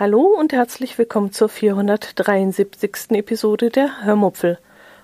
Hallo 0.00 0.22
und 0.22 0.54
herzlich 0.54 0.96
willkommen 0.96 1.30
zur 1.30 1.50
473. 1.50 3.10
Episode 3.10 3.68
der 3.68 4.02
Hörmupfel. 4.02 4.58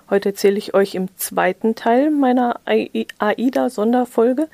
Heute 0.09 0.29
erzähle 0.29 0.57
ich 0.57 0.73
euch 0.73 0.95
im 0.95 1.15
zweiten 1.17 1.75
Teil 1.75 2.09
meiner 2.09 2.59
AIDA-Sonderfolge 2.65 4.47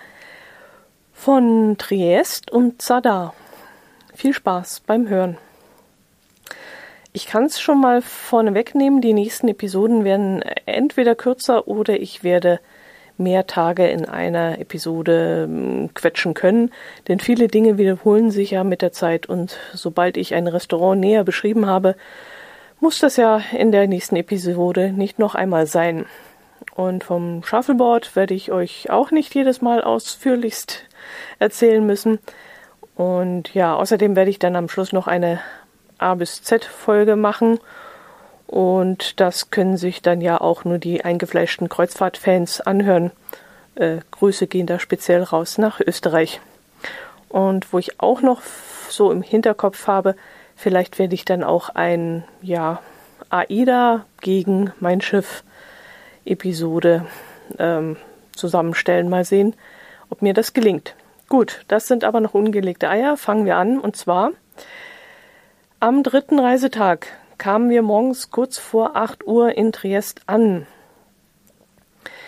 von 1.13 1.77
Triest 1.77 2.51
und 2.51 2.81
Zadar. 2.81 3.33
Viel 4.13 4.33
Spaß 4.33 4.81
beim 4.81 5.07
Hören. 5.07 5.37
Ich 7.13 7.25
kann 7.27 7.45
es 7.45 7.61
schon 7.61 7.79
mal 7.79 8.01
vorne 8.01 8.53
wegnehmen, 8.53 8.99
die 8.99 9.13
nächsten 9.13 9.47
Episoden 9.47 10.03
werden 10.03 10.41
entweder 10.65 11.15
kürzer 11.15 11.69
oder 11.69 12.01
ich 12.01 12.25
werde 12.25 12.59
mehr 13.17 13.47
Tage 13.47 13.87
in 13.87 14.05
einer 14.05 14.59
Episode 14.59 15.47
ähm, 15.47 15.89
quetschen 15.93 16.33
können, 16.33 16.71
denn 17.07 17.19
viele 17.19 17.47
Dinge 17.47 17.77
wiederholen 17.77 18.31
sich 18.31 18.51
ja 18.51 18.63
mit 18.63 18.81
der 18.81 18.91
Zeit 18.91 19.27
und 19.27 19.57
sobald 19.73 20.17
ich 20.17 20.33
ein 20.33 20.47
Restaurant 20.47 20.99
näher 20.99 21.23
beschrieben 21.23 21.65
habe, 21.67 21.95
muss 22.79 22.99
das 22.99 23.17
ja 23.17 23.41
in 23.57 23.71
der 23.71 23.87
nächsten 23.87 24.15
Episode 24.15 24.91
nicht 24.91 25.19
noch 25.19 25.35
einmal 25.35 25.67
sein. 25.67 26.05
Und 26.75 27.03
vom 27.03 27.43
Shuffleboard 27.43 28.15
werde 28.15 28.33
ich 28.33 28.51
euch 28.51 28.89
auch 28.89 29.11
nicht 29.11 29.33
jedes 29.35 29.61
Mal 29.61 29.83
ausführlichst 29.83 30.85
erzählen 31.39 31.85
müssen. 31.85 32.19
Und 32.95 33.53
ja, 33.53 33.75
außerdem 33.75 34.15
werde 34.15 34.29
ich 34.29 34.39
dann 34.39 34.55
am 34.55 34.69
Schluss 34.69 34.91
noch 34.91 35.07
eine 35.07 35.39
A 35.97 36.15
bis 36.15 36.43
Z 36.43 36.65
Folge 36.65 37.15
machen 37.15 37.59
und 38.53 39.19
das 39.19 39.49
können 39.49 39.77
sich 39.77 40.03
dann 40.03 40.21
ja 40.21 40.39
auch 40.39 40.63
nur 40.63 40.77
die 40.77 41.03
eingefleischten 41.03 41.69
Kreuzfahrtfans 41.69 42.61
anhören. 42.61 43.09
Äh, 43.73 44.01
Grüße 44.11 44.45
gehen 44.45 44.67
da 44.67 44.77
speziell 44.77 45.23
raus 45.23 45.57
nach 45.57 45.79
Österreich. 45.79 46.39
Und 47.29 47.73
wo 47.73 47.79
ich 47.79 47.99
auch 47.99 48.21
noch 48.21 48.43
so 48.89 49.11
im 49.11 49.23
Hinterkopf 49.23 49.87
habe, 49.87 50.15
vielleicht 50.55 50.99
werde 50.99 51.15
ich 51.15 51.25
dann 51.25 51.43
auch 51.43 51.69
ein, 51.69 52.25
ja, 52.43 52.79
AIDA 53.31 54.05
gegen 54.21 54.71
mein 54.79 55.01
Schiff 55.01 55.43
Episode 56.23 57.07
ähm, 57.57 57.97
zusammenstellen. 58.35 59.09
Mal 59.09 59.25
sehen, 59.25 59.55
ob 60.11 60.21
mir 60.21 60.35
das 60.35 60.53
gelingt. 60.53 60.93
Gut, 61.27 61.65
das 61.69 61.87
sind 61.87 62.03
aber 62.03 62.19
noch 62.19 62.35
ungelegte 62.35 62.87
Eier. 62.87 63.17
Fangen 63.17 63.47
wir 63.47 63.55
an. 63.55 63.79
Und 63.79 63.95
zwar 63.95 64.29
am 65.79 66.03
dritten 66.03 66.37
Reisetag 66.37 67.07
kamen 67.37 67.69
wir 67.69 67.81
morgens 67.81 68.31
kurz 68.31 68.57
vor 68.57 68.95
8 68.95 69.25
Uhr 69.25 69.57
in 69.57 69.71
Triest 69.71 70.21
an. 70.27 70.67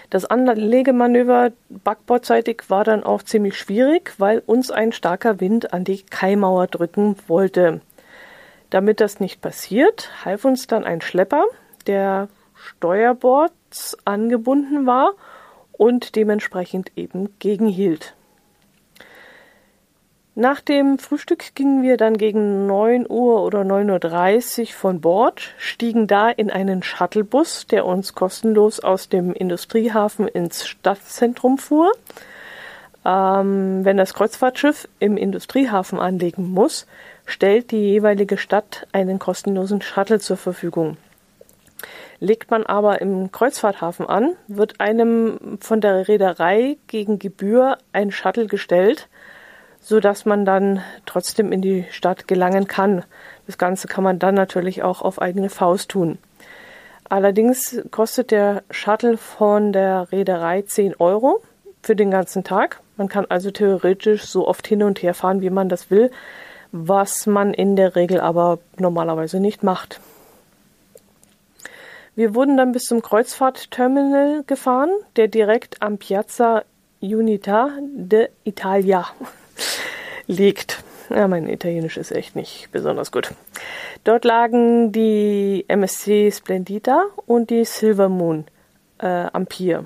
Das 0.09 0.25
Anlegemanöver 0.25 1.51
backbordseitig 1.69 2.63
war 2.69 2.83
dann 2.83 3.03
auch 3.03 3.23
ziemlich 3.23 3.57
schwierig, 3.57 4.13
weil 4.17 4.41
uns 4.45 4.71
ein 4.71 4.91
starker 4.91 5.39
Wind 5.39 5.73
an 5.73 5.83
die 5.83 6.03
Kaimauer 6.03 6.67
drücken 6.67 7.15
wollte. 7.27 7.81
Damit 8.69 9.01
das 9.01 9.19
nicht 9.19 9.41
passiert, 9.41 10.11
half 10.23 10.45
uns 10.45 10.67
dann 10.67 10.83
ein 10.83 11.01
Schlepper, 11.01 11.45
der 11.87 12.29
steuerbords 12.53 13.97
angebunden 14.05 14.85
war 14.85 15.13
und 15.71 16.15
dementsprechend 16.15 16.91
eben 16.95 17.37
gegenhielt. 17.39 18.15
Nach 20.37 20.59
dem 20.59 20.99
Frühstück 20.99 21.55
gingen 21.55 21.81
wir 21.81 21.95
dann 21.95 22.17
gegen 22.17 22.67
9 22.67 23.05
Uhr 23.07 23.41
oder 23.41 23.61
9.30 23.61 24.59
Uhr 24.59 24.67
von 24.67 24.99
Bord, 24.99 25.53
stiegen 25.57 26.07
da 26.07 26.29
in 26.29 26.51
einen 26.51 26.83
Shuttlebus, 26.83 27.67
der 27.67 27.85
uns 27.85 28.15
kostenlos 28.15 28.81
aus 28.81 29.07
dem 29.07 29.31
Industriehafen 29.31 30.27
ins 30.27 30.67
Stadtzentrum 30.67 31.57
fuhr. 31.57 31.93
Ähm, 33.05 33.85
wenn 33.85 33.95
das 33.95 34.13
Kreuzfahrtschiff 34.13 34.89
im 34.99 35.15
Industriehafen 35.15 35.99
anlegen 35.99 36.51
muss, 36.51 36.85
stellt 37.25 37.71
die 37.71 37.91
jeweilige 37.91 38.37
Stadt 38.37 38.87
einen 38.91 39.19
kostenlosen 39.19 39.81
Shuttle 39.81 40.19
zur 40.19 40.35
Verfügung. 40.35 40.97
Legt 42.19 42.51
man 42.51 42.65
aber 42.65 42.99
im 42.99 43.31
Kreuzfahrthafen 43.31 44.05
an, 44.05 44.35
wird 44.49 44.81
einem 44.81 45.59
von 45.61 45.79
der 45.79 46.09
Reederei 46.09 46.75
gegen 46.87 47.19
Gebühr 47.19 47.77
ein 47.93 48.11
Shuttle 48.11 48.47
gestellt, 48.47 49.07
so 49.85 49.99
dass 49.99 50.25
man 50.25 50.45
dann 50.45 50.81
trotzdem 51.05 51.51
in 51.51 51.61
die 51.61 51.85
Stadt 51.91 52.27
gelangen 52.27 52.67
kann. 52.67 53.03
Das 53.45 53.59
Ganze 53.59 53.87
kann 53.87 54.03
man 54.03 54.17
dann 54.17 54.33
natürlich 54.33 54.81
auch 54.81 55.03
auf 55.03 55.21
eigene 55.21 55.49
Faust 55.49 55.89
tun. 55.89 56.17
Allerdings 57.07 57.79
kostet 57.91 58.31
der 58.31 58.63
Shuttle 58.71 59.15
von 59.17 59.73
der 59.73 60.11
Reederei 60.11 60.63
10 60.63 60.95
Euro 60.95 61.43
für 61.83 61.95
den 61.95 62.09
ganzen 62.09 62.43
Tag. 62.43 62.81
Man 62.97 63.09
kann 63.09 63.27
also 63.29 63.51
theoretisch 63.51 64.23
so 64.23 64.47
oft 64.47 64.65
hin 64.65 64.81
und 64.81 65.03
her 65.03 65.13
fahren, 65.13 65.41
wie 65.41 65.51
man 65.51 65.69
das 65.69 65.91
will, 65.91 66.09
was 66.71 67.27
man 67.27 67.53
in 67.53 67.75
der 67.75 67.95
Regel 67.95 68.19
aber 68.19 68.57
normalerweise 68.79 69.39
nicht 69.39 69.61
macht. 69.61 69.99
Wir 72.15 72.33
wurden 72.33 72.57
dann 72.57 72.71
bis 72.71 72.85
zum 72.85 73.03
Kreuzfahrtterminal 73.03 74.43
gefahren, 74.47 74.89
der 75.15 75.27
direkt 75.27 75.83
am 75.83 75.99
Piazza 75.99 76.63
Unità 77.01 77.69
d'Italia 77.95 79.05
liegt. 80.27 80.83
Ja, 81.09 81.27
mein 81.27 81.47
Italienisch 81.47 81.97
ist 81.97 82.11
echt 82.11 82.35
nicht 82.35 82.69
besonders 82.71 83.11
gut. 83.11 83.31
Dort 84.03 84.25
lagen 84.25 84.91
die 84.91 85.65
MSC 85.67 86.31
Splendida 86.31 87.05
und 87.25 87.49
die 87.49 87.65
Silver 87.65 88.09
Moon 88.09 88.45
äh, 88.99 89.27
am 89.31 89.45
Pier. 89.45 89.85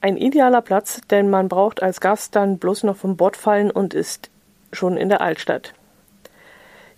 Ein 0.00 0.16
idealer 0.16 0.62
Platz, 0.62 1.00
denn 1.10 1.30
man 1.30 1.48
braucht 1.48 1.82
als 1.82 2.00
Gast 2.00 2.36
dann 2.36 2.58
bloß 2.58 2.82
noch 2.82 2.96
vom 2.96 3.16
Bord 3.16 3.36
fallen 3.36 3.70
und 3.70 3.94
ist 3.94 4.30
schon 4.72 4.96
in 4.96 5.08
der 5.08 5.20
Altstadt. 5.20 5.72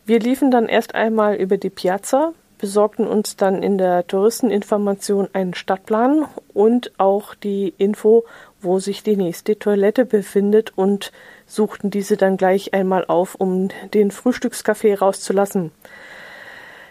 Wir 0.07 0.21
liefen 0.21 0.51
dann 0.51 0.67
erst 0.67 0.95
einmal 0.95 1.37
über 1.37 1.57
die 1.57 1.71
Piazza, 1.71 2.33
besorgten 2.59 3.07
uns 3.07 3.37
dann 3.37 3.63
in 3.63 3.79
der 3.79 4.07
Touristeninformation 4.07 5.29
einen 5.33 5.55
Stadtplan 5.55 6.27
und 6.55 6.93
auch 6.99 7.35
die 7.35 7.75
Info, 7.77 8.25
wo 8.61 8.79
sich 8.79 9.03
die 9.03 9.17
nächste 9.17 9.59
Toilette 9.59 10.05
befindet 10.05 10.73
und 10.77 11.13
suchten 11.47 11.91
diese 11.91 12.17
dann 12.17 12.37
gleich 12.37 12.75
einmal 12.75 13.05
auf, 13.07 13.37
um 13.37 13.69
den 13.95 14.11
Frühstückskaffee 14.11 14.95
rauszulassen. 14.95 15.71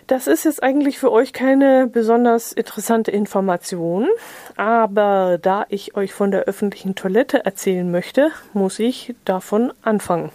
Das 0.08 0.28
ist 0.28 0.46
jetzt 0.46 0.62
eigentlich 0.62 1.00
für 1.00 1.12
euch 1.12 1.34
keine 1.34 1.88
besonders 1.88 2.52
interessante 2.52 3.10
Information, 3.10 4.08
aber 4.56 5.40
da 5.42 5.66
ich 5.70 5.96
euch 5.96 6.14
von 6.14 6.30
der 6.30 6.44
öffentlichen 6.44 6.94
Toilette 6.94 7.44
erzählen 7.44 7.90
möchte, 7.90 8.30
muss 8.54 8.78
ich 8.78 9.16
davon 9.26 9.74
anfangen. 9.82 10.30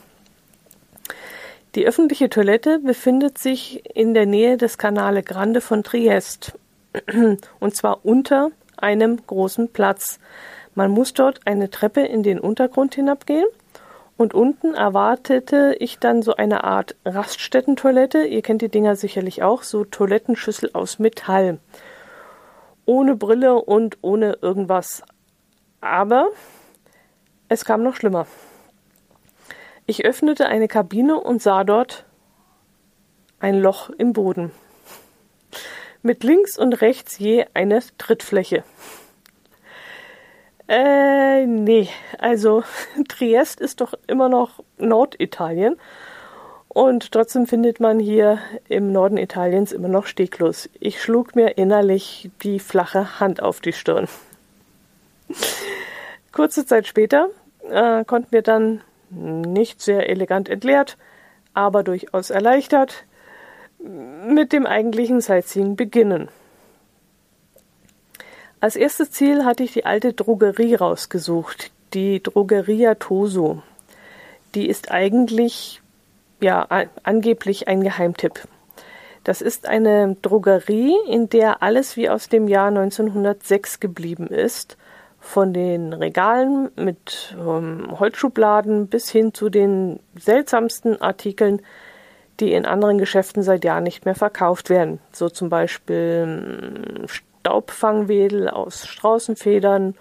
Die 1.76 1.86
öffentliche 1.86 2.28
Toilette 2.28 2.80
befindet 2.80 3.38
sich 3.38 3.84
in 3.94 4.12
der 4.12 4.26
Nähe 4.26 4.56
des 4.56 4.76
Canale 4.76 5.22
Grande 5.22 5.60
von 5.60 5.84
Triest, 5.84 6.58
und 7.60 7.76
zwar 7.76 8.04
unter 8.04 8.50
einem 8.76 9.24
großen 9.24 9.68
Platz. 9.68 10.18
Man 10.74 10.90
muss 10.90 11.14
dort 11.14 11.46
eine 11.46 11.70
Treppe 11.70 12.00
in 12.00 12.24
den 12.24 12.40
Untergrund 12.40 12.96
hinabgehen 12.96 13.46
und 14.20 14.34
unten 14.34 14.74
erwartete 14.74 15.74
ich 15.78 15.98
dann 15.98 16.20
so 16.20 16.36
eine 16.36 16.62
Art 16.62 16.94
Raststättentoilette. 17.06 18.26
Ihr 18.26 18.42
kennt 18.42 18.60
die 18.60 18.68
Dinger 18.68 18.94
sicherlich 18.94 19.42
auch, 19.42 19.62
so 19.62 19.86
Toilettenschüssel 19.86 20.72
aus 20.74 20.98
Metall. 20.98 21.58
Ohne 22.84 23.16
Brille 23.16 23.54
und 23.54 23.96
ohne 24.02 24.36
irgendwas. 24.42 25.02
Aber 25.80 26.28
es 27.48 27.64
kam 27.64 27.82
noch 27.82 27.96
schlimmer. 27.96 28.26
Ich 29.86 30.04
öffnete 30.04 30.44
eine 30.44 30.68
Kabine 30.68 31.18
und 31.18 31.40
sah 31.40 31.64
dort 31.64 32.04
ein 33.38 33.58
Loch 33.58 33.88
im 33.88 34.12
Boden. 34.12 34.50
Mit 36.02 36.24
links 36.24 36.58
und 36.58 36.74
rechts 36.82 37.18
je 37.18 37.46
eine 37.54 37.80
Trittfläche. 37.96 38.64
Äh, 40.70 41.46
nee, 41.46 41.88
also 42.18 42.62
Triest 43.08 43.60
ist 43.60 43.80
doch 43.80 43.92
immer 44.06 44.28
noch 44.28 44.62
Norditalien. 44.78 45.76
Und 46.68 47.10
trotzdem 47.10 47.48
findet 47.48 47.80
man 47.80 47.98
hier 47.98 48.38
im 48.68 48.92
Norden 48.92 49.16
Italiens 49.16 49.72
immer 49.72 49.88
noch 49.88 50.06
Steglos. 50.06 50.70
Ich 50.78 51.02
schlug 51.02 51.34
mir 51.34 51.58
innerlich 51.58 52.30
die 52.44 52.60
flache 52.60 53.18
Hand 53.18 53.42
auf 53.42 53.58
die 53.58 53.72
Stirn. 53.72 54.06
Kurze 56.32 56.64
Zeit 56.64 56.86
später 56.86 57.30
äh, 57.68 58.04
konnten 58.04 58.30
wir 58.30 58.42
dann 58.42 58.82
nicht 59.10 59.82
sehr 59.82 60.08
elegant 60.08 60.48
entleert, 60.48 60.96
aber 61.52 61.82
durchaus 61.82 62.30
erleichtert 62.30 63.06
mit 63.80 64.52
dem 64.52 64.66
eigentlichen 64.66 65.20
Sightseeing 65.20 65.74
beginnen. 65.74 66.28
Als 68.60 68.76
erstes 68.76 69.10
Ziel 69.10 69.46
hatte 69.46 69.62
ich 69.62 69.72
die 69.72 69.86
alte 69.86 70.12
Drogerie 70.12 70.74
rausgesucht, 70.74 71.70
die 71.94 72.22
Drogeria 72.22 72.94
Toso. 72.94 73.62
Die 74.54 74.68
ist 74.68 74.90
eigentlich, 74.90 75.80
ja, 76.40 76.66
angeblich 77.02 77.68
ein 77.68 77.82
Geheimtipp. 77.82 78.46
Das 79.24 79.40
ist 79.40 79.66
eine 79.66 80.16
Drogerie, 80.20 80.94
in 81.08 81.30
der 81.30 81.62
alles 81.62 81.96
wie 81.96 82.10
aus 82.10 82.28
dem 82.28 82.48
Jahr 82.48 82.68
1906 82.68 83.80
geblieben 83.80 84.26
ist. 84.26 84.76
Von 85.20 85.54
den 85.54 85.94
Regalen 85.94 86.70
mit 86.76 87.36
ähm, 87.38 87.98
Holzschubladen 87.98 88.88
bis 88.88 89.10
hin 89.10 89.32
zu 89.32 89.48
den 89.48 90.00
seltsamsten 90.18 91.00
Artikeln, 91.00 91.62
die 92.40 92.52
in 92.52 92.66
anderen 92.66 92.98
Geschäften 92.98 93.42
seit 93.42 93.64
Jahren 93.64 93.84
nicht 93.84 94.06
mehr 94.06 94.14
verkauft 94.14 94.70
werden. 94.70 94.98
So 95.12 95.28
zum 95.28 95.50
Beispiel 95.50 96.24
ähm, 96.26 97.06
Staubfangwedel 97.40 98.48
aus 98.48 98.86
Straußenfedern 98.86 99.94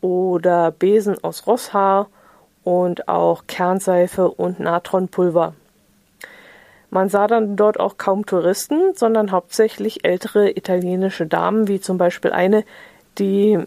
oder 0.00 0.70
Besen 0.70 1.22
aus 1.24 1.46
Rosshaar 1.46 2.08
und 2.64 3.08
auch 3.08 3.44
Kernseife 3.46 4.30
und 4.30 4.60
Natronpulver. 4.60 5.54
Man 6.90 7.08
sah 7.08 7.26
dann 7.26 7.56
dort 7.56 7.80
auch 7.80 7.96
kaum 7.96 8.26
Touristen, 8.26 8.94
sondern 8.94 9.32
hauptsächlich 9.32 10.04
ältere 10.04 10.50
italienische 10.50 11.26
Damen, 11.26 11.66
wie 11.68 11.80
zum 11.80 11.98
Beispiel 11.98 12.32
eine, 12.32 12.64
die, 13.18 13.58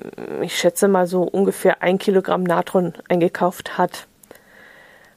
ich 0.41 0.57
schätze 0.57 0.87
mal 0.87 1.07
so 1.07 1.23
ungefähr 1.23 1.81
ein 1.81 1.97
Kilogramm 1.97 2.43
Natron 2.43 2.93
eingekauft 3.09 3.77
hat. 3.77 4.07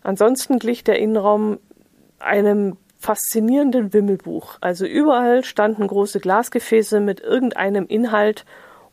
Ansonsten 0.03 0.59
glich 0.59 0.83
der 0.83 0.99
Innenraum 0.99 1.59
einem 2.19 2.77
faszinierenden 3.03 3.93
Wimmelbuch. 3.93 4.59
Also 4.61 4.87
überall 4.87 5.45
standen 5.45 5.89
große 5.89 6.21
Glasgefäße 6.21 7.01
mit 7.01 7.21
irgendeinem 7.21 7.87
Inhalt 7.87 8.45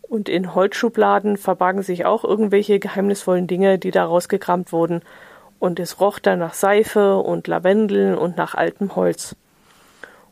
und 0.02 0.28
in 0.28 0.56
Holzschubladen 0.56 1.38
verbargen 1.38 1.84
sich 1.84 2.06
auch 2.06 2.24
irgendwelche 2.24 2.80
geheimnisvollen 2.80 3.46
Dinge, 3.46 3.78
die 3.78 3.92
da 3.92 4.06
rausgekramt 4.06 4.72
wurden. 4.72 5.04
Und 5.60 5.80
es 5.80 6.00
roch 6.02 6.18
dann 6.18 6.40
nach 6.40 6.56
Seife 6.56 7.18
und 7.18 7.48
Lavendel 7.48 8.16
und 8.16 8.36
nach 8.36 8.56
altem 8.56 8.96
Holz. 8.96 9.36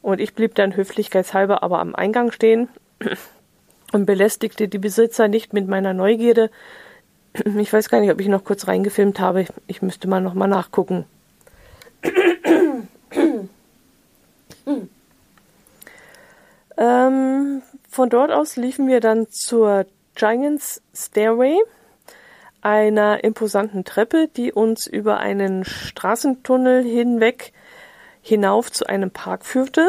Und 0.01 0.19
ich 0.19 0.33
blieb 0.33 0.55
dann 0.55 0.75
höflichkeitshalber 0.75 1.61
aber 1.61 1.79
am 1.79 1.93
Eingang 1.93 2.31
stehen 2.31 2.69
und 3.93 4.07
belästigte 4.07 4.67
die 4.67 4.79
Besitzer 4.79 5.27
nicht 5.27 5.53
mit 5.53 5.67
meiner 5.67 5.93
Neugierde. 5.93 6.49
Ich 7.59 7.71
weiß 7.71 7.89
gar 7.89 7.99
nicht, 7.99 8.09
ob 8.09 8.19
ich 8.19 8.29
noch 8.29 8.43
kurz 8.43 8.67
reingefilmt 8.67 9.19
habe. 9.19 9.45
Ich 9.67 9.83
müsste 9.83 10.07
mal 10.07 10.21
noch 10.21 10.33
mal 10.33 10.47
ähm, 16.77 17.61
von 17.89 18.09
dort 18.09 18.31
aus 18.31 18.55
liefen 18.55 18.87
wir 18.87 18.99
dann 18.99 19.29
zur 19.29 19.85
Giants 20.15 20.81
Stairway, 20.95 21.57
einer 22.61 23.23
imposanten 23.23 23.85
Treppe, 23.85 24.27
die 24.27 24.51
uns 24.51 24.87
über 24.87 25.17
einen 25.17 25.63
Straßentunnel 25.63 26.83
hinweg 26.83 27.53
hinauf 28.21 28.71
zu 28.71 28.85
einem 28.87 29.11
Park 29.11 29.45
führte 29.45 29.87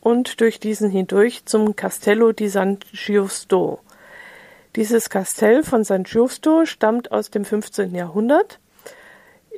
und 0.00 0.40
durch 0.40 0.58
diesen 0.60 0.90
hindurch 0.90 1.44
zum 1.44 1.76
Castello 1.76 2.32
di 2.32 2.48
San 2.48 2.78
Giusto. 2.92 3.80
Dieses 4.76 5.08
Kastell 5.08 5.62
von 5.62 5.84
San 5.84 6.04
Giusto 6.04 6.66
stammt 6.66 7.10
aus 7.10 7.30
dem 7.30 7.44
15. 7.44 7.94
Jahrhundert. 7.94 8.58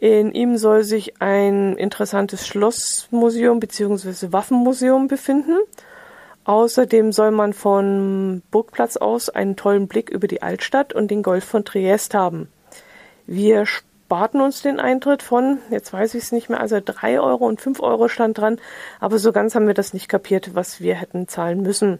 In 0.01 0.33
ihm 0.33 0.57
soll 0.59 0.85
sich 0.85 1.21
ein 1.21 1.77
interessantes 1.77 2.47
Schlossmuseum 2.47 3.59
bzw. 3.59 4.33
Waffenmuseum 4.33 5.09
befinden 5.09 5.59
Außerdem 6.49 7.13
soll 7.13 7.31
man 7.31 7.53
von 7.53 8.41
Burgplatz 8.51 8.97
aus 8.97 9.29
einen 9.29 9.55
tollen 9.57 9.87
Blick 9.87 10.09
über 10.09 10.27
die 10.27 10.41
Altstadt 10.41 10.95
und 10.95 11.11
den 11.11 11.23
Golf 11.23 11.45
von 11.45 11.67
Triest 11.67 12.15
haben. 12.15 12.49
Wir 13.27 13.67
sparten 13.67 14.41
uns 14.41 14.63
den 14.63 14.81
Eintritt 14.81 15.23
von, 15.23 15.59
jetzt 15.69 15.93
weiß 15.93 16.15
ich 16.15 16.23
es 16.23 16.33
nicht 16.33 16.49
mehr, 16.49 16.59
also 16.59 16.81
drei 16.83 17.21
Euro 17.21 17.47
und 17.47 17.61
fünf 17.61 17.81
Euro 17.81 18.09
stand 18.09 18.39
dran, 18.39 18.59
aber 18.99 19.19
so 19.19 19.31
ganz 19.31 19.55
haben 19.55 19.67
wir 19.67 19.75
das 19.75 19.93
nicht 19.93 20.09
kapiert, 20.09 20.55
was 20.55 20.81
wir 20.81 20.95
hätten 20.95 21.29
zahlen 21.29 21.61
müssen. 21.61 21.99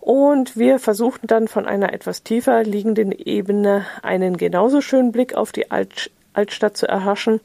Und 0.00 0.56
wir 0.56 0.80
versuchten 0.80 1.28
dann 1.28 1.46
von 1.46 1.66
einer 1.66 1.92
etwas 1.92 2.24
tiefer 2.24 2.64
liegenden 2.64 3.12
Ebene 3.12 3.86
einen 4.02 4.38
genauso 4.38 4.80
schönen 4.80 5.12
Blick 5.12 5.36
auf 5.36 5.52
die 5.52 5.70
Alt 5.70 6.10
Altstadt 6.36 6.76
zu 6.76 6.86
erhaschen 6.86 7.40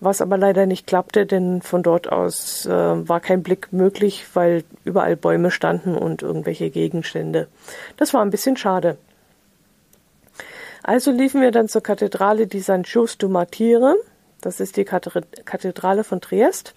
was 0.00 0.20
aber 0.20 0.36
leider 0.36 0.66
nicht 0.66 0.86
klappte, 0.86 1.26
denn 1.26 1.62
von 1.62 1.82
dort 1.82 2.10
aus 2.12 2.66
äh, 2.66 2.70
war 2.70 3.20
kein 3.20 3.42
Blick 3.42 3.72
möglich, 3.72 4.26
weil 4.34 4.64
überall 4.84 5.16
Bäume 5.16 5.50
standen 5.50 5.96
und 5.96 6.22
irgendwelche 6.22 6.70
Gegenstände. 6.70 7.48
Das 7.96 8.12
war 8.12 8.22
ein 8.22 8.30
bisschen 8.30 8.56
schade. 8.56 8.98
Also 10.82 11.10
liefen 11.10 11.40
wir 11.40 11.50
dann 11.50 11.68
zur 11.68 11.82
Kathedrale 11.82 12.46
di 12.46 12.60
San 12.60 12.82
Giusto 12.82 13.28
Martire. 13.28 13.96
Das 14.40 14.60
ist 14.60 14.76
die 14.76 14.84
Kathedrale 14.84 16.04
von 16.04 16.20
Triest. 16.20 16.74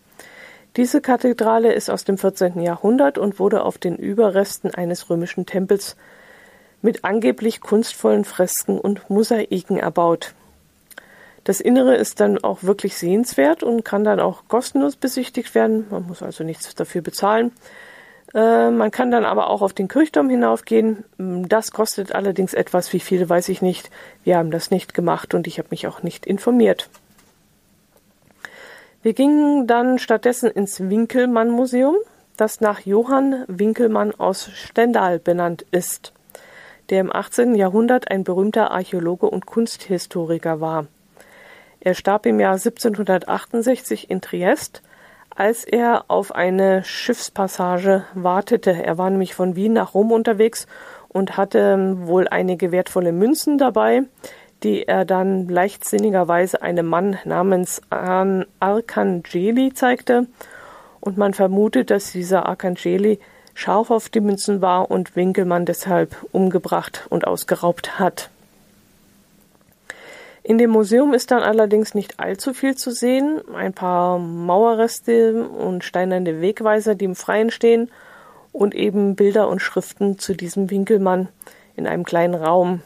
Diese 0.78 1.02
Kathedrale 1.02 1.74
ist 1.74 1.90
aus 1.90 2.06
dem 2.06 2.18
14. 2.18 2.62
Jahrhundert 2.62 3.18
und 3.18 3.38
wurde 3.40 3.64
auf 3.64 3.78
den 3.78 3.98
Überresten 3.98 4.74
eines 4.74 5.10
römischen 5.10 5.46
Tempels 5.46 5.98
mit 6.82 7.04
angeblich 7.04 7.60
kunstvollen 7.60 8.24
Fresken 8.24 8.80
und 8.80 9.10
Mosaiken 9.10 9.78
erbaut. 9.78 10.34
Das 11.50 11.62
Innere 11.62 11.96
ist 11.96 12.20
dann 12.20 12.38
auch 12.44 12.62
wirklich 12.62 12.96
sehenswert 12.96 13.64
und 13.64 13.84
kann 13.84 14.04
dann 14.04 14.20
auch 14.20 14.44
kostenlos 14.48 14.96
besichtigt 14.96 15.56
werden. 15.56 15.88
Man 15.90 16.06
muss 16.06 16.22
also 16.22 16.44
nichts 16.44 16.76
dafür 16.76 17.02
bezahlen. 17.02 17.52
Äh, 18.36 18.70
man 18.70 18.92
kann 18.92 19.10
dann 19.10 19.26
aber 19.26 19.50
auch 19.50 19.64
auf 19.64 19.74
den 19.74 19.88
Kirchturm 19.88 20.30
hinaufgehen. 20.30 21.06
Das 21.18 21.72
kostet 21.72 22.14
allerdings 22.14 22.54
etwas. 22.54 22.94
Wie 22.94 23.00
viel 23.00 23.28
weiß 23.28 23.50
ich 23.50 23.64
nicht. 23.64 23.90
Wir 24.24 24.38
haben 24.38 24.52
das 24.52 24.70
nicht 24.70 24.94
gemacht 24.94 25.34
und 25.34 25.48
ich 25.48 25.58
habe 25.58 25.70
mich 25.72 25.88
auch 25.88 26.04
nicht 26.04 26.28
informiert. 26.28 26.88
Wir 29.02 29.14
gingen 29.14 29.66
dann 29.66 29.98
stattdessen 29.98 30.52
ins 30.52 30.80
Winkelmann-Museum, 30.88 31.96
das 32.38 32.62
nach 32.62 32.82
Johann 32.82 33.44
Winkelmann 33.48 34.14
aus 34.14 34.52
Stendal 34.54 35.18
benannt 35.18 35.66
ist, 35.72 36.14
der 36.92 37.02
im 37.02 37.12
18. 37.12 37.56
Jahrhundert 37.56 38.12
ein 38.12 38.24
berühmter 38.24 38.70
Archäologe 38.70 39.28
und 39.28 39.48
Kunsthistoriker 39.48 40.62
war. 40.62 40.86
Er 41.82 41.94
starb 41.94 42.26
im 42.26 42.40
Jahr 42.40 42.54
1768 42.54 44.10
in 44.10 44.20
Triest, 44.22 44.82
als 45.34 45.64
er 45.64 46.06
auf 46.10 46.36
eine 46.36 46.84
Schiffspassage 46.84 48.04
wartete. 48.14 48.72
Er 48.72 48.98
war 48.98 49.10
nämlich 49.10 49.34
von 49.34 49.56
Wien 49.56 49.74
nach 49.74 49.94
Rom 49.94 50.12
unterwegs 50.12 50.68
und 51.08 51.38
hatte 51.38 51.60
ähm, 51.60 52.08
wohl 52.08 52.28
einige 52.28 52.74
wertvolle 52.74 53.14
Münzen 53.14 53.58
dabei, 53.58 54.04
die 54.64 54.84
er 54.84 55.06
dann 55.06 55.48
leichtsinnigerweise 55.48 56.62
einem 56.62 56.86
Mann 56.86 57.18
namens 57.24 57.82
Arcangeli 57.90 59.74
zeigte. 59.74 60.28
Und 61.00 61.18
man 61.18 61.34
vermutet, 61.34 61.92
dass 61.92 62.12
dieser 62.12 62.46
Arcangeli 62.46 63.20
scharf 63.54 63.90
auf 63.90 64.10
die 64.10 64.20
Münzen 64.20 64.62
war 64.62 64.92
und 64.92 65.16
Winkelmann 65.16 65.66
deshalb 65.66 66.18
umgebracht 66.34 67.08
und 67.10 67.26
ausgeraubt 67.26 68.00
hat. 68.00 68.30
In 70.50 70.58
dem 70.58 70.72
Museum 70.72 71.14
ist 71.14 71.30
dann 71.30 71.44
allerdings 71.44 71.94
nicht 71.94 72.20
allzu 72.20 72.56
viel 72.56 72.76
zu 72.76 72.90
sehen. 72.90 73.40
Ein 73.54 73.72
paar 73.72 74.18
Mauerreste 74.18 75.48
und 75.48 75.84
steinerne 75.84 76.42
Wegweiser, 76.42 76.96
die 76.96 77.06
im 77.06 77.16
Freien 77.16 77.52
stehen 77.52 77.92
und 78.52 78.74
eben 78.74 79.16
Bilder 79.16 79.48
und 79.48 79.62
Schriften 79.62 80.18
zu 80.18 80.34
diesem 80.34 80.72
Winkelmann 80.72 81.28
in 81.76 81.86
einem 81.86 82.04
kleinen 82.04 82.34
Raum. 82.34 82.82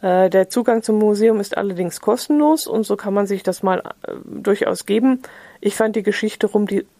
Äh, 0.00 0.30
der 0.30 0.48
Zugang 0.48 0.84
zum 0.84 1.00
Museum 1.00 1.40
ist 1.40 1.56
allerdings 1.56 2.00
kostenlos 2.00 2.68
und 2.68 2.84
so 2.84 2.94
kann 2.94 3.14
man 3.14 3.26
sich 3.26 3.42
das 3.42 3.64
mal 3.64 3.82
äh, 4.06 4.12
durchaus 4.24 4.86
geben. 4.86 5.22
Ich 5.60 5.74
fand 5.74 5.96
die 5.96 6.04
Geschichte 6.04 6.48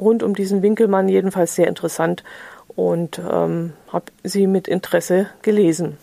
rund 0.00 0.24
um 0.24 0.34
diesen 0.34 0.62
Winkelmann 0.62 1.08
jedenfalls 1.08 1.54
sehr 1.54 1.68
interessant 1.68 2.24
und 2.74 3.20
ähm, 3.20 3.74
habe 3.92 4.06
sie 4.24 4.48
mit 4.48 4.66
Interesse 4.66 5.28
gelesen. 5.42 5.96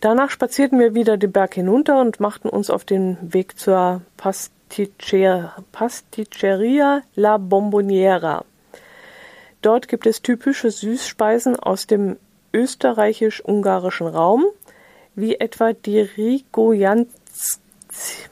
Danach 0.00 0.30
spazierten 0.30 0.78
wir 0.78 0.94
wieder 0.94 1.16
den 1.16 1.32
Berg 1.32 1.54
hinunter 1.54 2.00
und 2.00 2.20
machten 2.20 2.48
uns 2.48 2.70
auf 2.70 2.84
den 2.84 3.16
Weg 3.20 3.58
zur 3.58 4.02
Pasticceria, 4.16 5.54
Pasticceria 5.72 7.02
La 7.14 7.38
Bomboniera. 7.38 8.44
Dort 9.62 9.88
gibt 9.88 10.06
es 10.06 10.22
typische 10.22 10.70
Süßspeisen 10.70 11.58
aus 11.58 11.86
dem 11.86 12.16
österreichisch-ungarischen 12.52 14.06
Raum, 14.06 14.44
wie 15.14 15.36
etwa 15.36 15.72
die 15.72 16.00
Rigojanska 16.00 17.10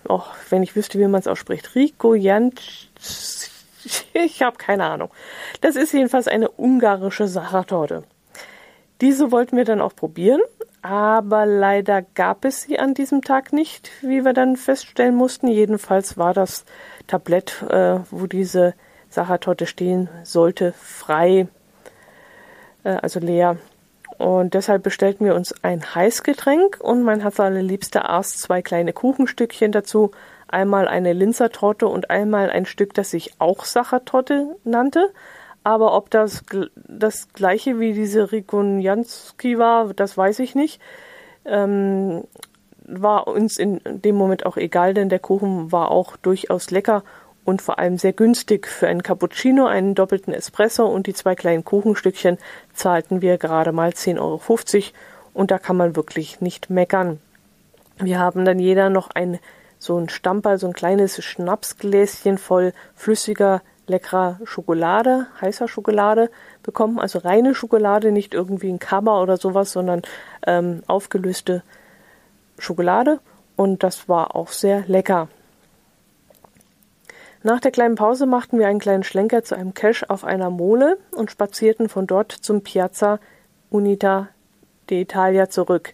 oh, 0.09 0.23
wenn 0.51 0.63
ich 0.63 0.77
wüsste, 0.77 0.99
wie 0.99 1.07
man 1.07 1.21
es 1.21 1.27
ausspricht, 1.27 1.75
Rico 1.75 2.15
Jant, 2.15 2.61
ich 4.13 4.43
habe 4.43 4.57
keine 4.57 4.85
Ahnung. 4.85 5.11
Das 5.61 5.77
ist 5.77 5.93
jedenfalls 5.93 6.29
eine 6.29 6.51
ungarische 6.51 7.29
Sachertorte. 7.29 8.05
Diese 9.01 9.33
wollten 9.33 9.57
wir 9.57 9.65
dann 9.65 9.81
auch 9.81 9.95
probieren, 9.95 10.41
aber 10.85 11.47
leider 11.47 12.03
gab 12.03 12.45
es 12.45 12.61
sie 12.61 12.79
an 12.79 12.93
diesem 12.93 13.23
Tag 13.23 13.55
nicht, 13.55 13.91
wie 14.03 14.23
wir 14.23 14.35
dann 14.35 14.59
feststellen 14.59 15.15
mussten. 15.15 15.49
Jedenfalls 15.49 16.19
war 16.19 16.35
das 16.35 16.67
Tablett, 17.07 17.63
äh, 17.71 18.01
wo 18.11 18.27
diese 18.27 18.75
Sachertorte 19.09 19.65
stehen 19.65 20.11
sollte, 20.25 20.75
frei, 20.75 21.49
äh, 22.85 22.91
also 22.91 23.19
leer. 23.19 23.57
Und 24.19 24.53
deshalb 24.53 24.83
bestellten 24.83 25.25
wir 25.25 25.35
uns 25.35 25.55
ein 25.65 25.95
Heißgetränk 25.95 26.77
und 26.83 27.03
mein 27.03 27.21
Herz 27.21 27.41
allerliebster 27.41 28.11
aß 28.11 28.37
zwei 28.37 28.61
kleine 28.61 28.93
Kuchenstückchen 28.93 29.73
dazu. 29.73 30.11
Einmal 30.49 30.87
eine 30.87 31.15
Linzertorte 31.15 31.89
und 31.89 32.11
einmal 32.11 32.51
ein 32.51 32.67
Stück, 32.67 32.93
das 32.93 33.11
sich 33.11 33.33
auch 33.39 33.65
Sachertorte 33.65 34.55
nannte. 34.65 35.15
Aber 35.65 35.97
ob 35.97 36.11
das 36.11 36.45
das 36.75 37.33
gleiche 37.33 37.81
wie 37.81 37.95
diese 37.95 38.31
Rikonjanski 38.31 39.59
war, 39.59 39.93
das 39.95 40.17
weiß 40.17 40.39
ich 40.41 40.55
nicht. 40.55 40.81
Ähm, 41.47 42.25
war 42.87 43.27
uns 43.27 43.57
in 43.57 43.81
dem 43.85 44.15
Moment 44.15 44.45
auch 44.45 44.59
egal, 44.59 44.93
denn 44.93 45.09
der 45.09 45.19
Kuchen 45.19 45.73
war 45.73 45.91
auch 45.91 46.17
durchaus 46.19 46.71
lecker 46.71 47.03
und 47.47 47.63
vor 47.63 47.79
allem 47.79 47.97
sehr 47.97 48.13
günstig. 48.13 48.67
Für 48.67 48.89
einen 48.89 49.03
Cappuccino, 49.03 49.67
einen 49.67 49.95
doppelten 49.95 50.35
Espresso 50.35 50.87
und 50.87 51.07
die 51.07 51.15
zwei 51.15 51.35
kleinen 51.35 51.65
Kuchenstückchen 51.65 52.37
zahlten 52.75 53.23
wir 53.23 53.39
gerade 53.39 53.73
mal 53.73 53.91
10,50 53.91 54.21
Euro 54.21 54.41
und 55.33 55.51
da 55.51 55.59
kann 55.59 55.79
man 55.79 55.97
wirklich 55.97 56.43
nicht 56.43 56.69
meckern. 56.69 57.21
Wir 57.99 58.19
haben 58.19 58.45
dann 58.45 58.59
jeder 58.59 58.91
noch 58.91 59.11
ein 59.11 59.39
so 59.79 59.99
ein 59.99 60.09
Stamperl, 60.09 60.59
so 60.59 60.67
ein 60.67 60.73
kleines 60.73 61.23
Schnapsgläschen 61.23 62.39
voll 62.39 62.73
flüssiger, 62.95 63.61
leckerer 63.87 64.41
Schokolade, 64.45 65.27
heißer 65.41 65.69
Schokolade 65.69 66.31
bekommen. 66.63 66.99
Also 66.99 67.19
reine 67.19 67.55
Schokolade, 67.55 68.13
nicht 68.13 68.35
irgendwie 68.35 68.71
ein 68.71 68.79
Kaba 68.79 69.23
oder 69.23 69.37
sowas, 69.37 69.73
sondern 69.73 70.03
ähm, 70.47 70.83
aufgelöste 70.87 71.63
Schokolade. 72.59 73.21
Und 73.57 73.83
das 73.83 74.09
war 74.09 74.35
auch 74.35 74.49
sehr 74.49 74.85
lecker. 74.87 75.29
Nach 77.43 77.61
der 77.61 77.73
kleinen 77.73 77.95
Pause 77.95 78.25
machten 78.25 78.59
wir 78.59 78.69
einen 78.69 78.81
kleinen 78.81 79.05
Schlenker 79.05 79.45
zu 79.45 79.55
einem 79.55 79.75
Cache 79.75 80.09
auf 80.09 80.25
einer 80.25 80.49
Mole 80.49 80.97
und 81.15 81.31
spazierten 81.31 81.91
von 81.91 82.07
dort 82.07 82.33
zum 82.33 82.63
Piazza 82.63 83.21
Unita 83.69 84.29
d'Italia 84.89 85.51
zurück. 85.51 85.93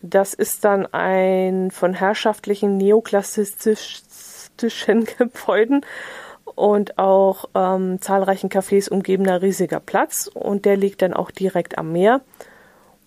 Das 0.00 0.32
ist 0.32 0.64
dann 0.64 0.86
ein 0.92 1.72
von 1.72 1.94
herrschaftlichen 1.94 2.76
neoklassizistischen 2.76 5.08
Gebäuden 5.18 5.84
und 6.54 6.98
auch 6.98 7.46
ähm, 7.54 8.00
zahlreichen 8.00 8.50
Cafés 8.50 8.88
umgebener 8.88 9.42
riesiger 9.42 9.80
Platz 9.80 10.30
und 10.32 10.64
der 10.64 10.76
liegt 10.76 11.02
dann 11.02 11.14
auch 11.14 11.30
direkt 11.30 11.78
am 11.78 11.92
Meer. 11.92 12.20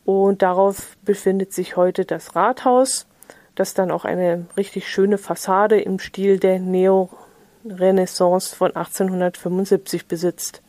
Und 0.05 0.41
darauf 0.41 0.95
befindet 1.03 1.53
sich 1.53 1.75
heute 1.75 2.05
das 2.05 2.35
Rathaus, 2.35 3.07
das 3.55 3.73
dann 3.73 3.91
auch 3.91 4.05
eine 4.05 4.45
richtig 4.55 4.87
schöne 4.87 5.17
Fassade 5.17 5.79
im 5.81 5.99
Stil 5.99 6.39
der 6.39 6.59
Neo 6.59 7.09
Renaissance 7.65 8.55
von 8.55 8.75
1875 8.75 10.07
besitzt. 10.07 10.61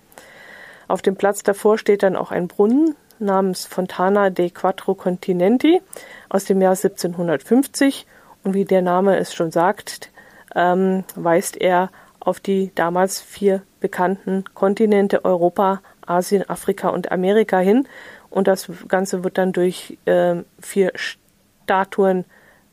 Auf 0.88 1.02
dem 1.02 1.16
Platz 1.16 1.42
davor 1.42 1.78
steht 1.78 2.02
dann 2.02 2.16
auch 2.16 2.30
ein 2.32 2.48
Brunnen 2.48 2.96
namens 3.18 3.66
Fontana 3.66 4.30
dei 4.30 4.50
Quattro 4.50 4.94
Continenti 4.94 5.80
aus 6.28 6.44
dem 6.44 6.60
Jahr 6.60 6.72
1750 6.72 8.06
und 8.44 8.54
wie 8.54 8.64
der 8.64 8.82
Name 8.82 9.18
es 9.18 9.34
schon 9.34 9.50
sagt, 9.50 10.10
ähm, 10.54 11.04
weist 11.14 11.56
er 11.56 11.90
auf 12.28 12.40
die 12.40 12.70
damals 12.74 13.22
vier 13.22 13.62
bekannten 13.80 14.44
Kontinente 14.52 15.24
Europa, 15.24 15.80
Asien, 16.06 16.48
Afrika 16.48 16.90
und 16.90 17.10
Amerika 17.10 17.58
hin 17.58 17.88
und 18.28 18.46
das 18.46 18.70
Ganze 18.86 19.24
wird 19.24 19.38
dann 19.38 19.54
durch 19.54 19.96
äh, 20.04 20.36
vier 20.60 20.92
Statuen 20.94 22.26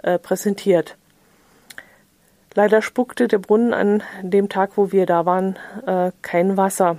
äh, 0.04 0.20
präsentiert. 0.20 0.98
Leider 2.54 2.82
spuckte 2.82 3.30
der 3.30 3.40
Brunnen 3.40 3.74
an 3.74 4.04
dem 4.22 4.50
Tag, 4.50 4.72
wo 4.76 4.92
wir 4.92 5.06
da 5.06 5.26
waren, 5.26 5.58
äh, 5.88 6.12
kein 6.22 6.58
Wasser. 6.58 6.98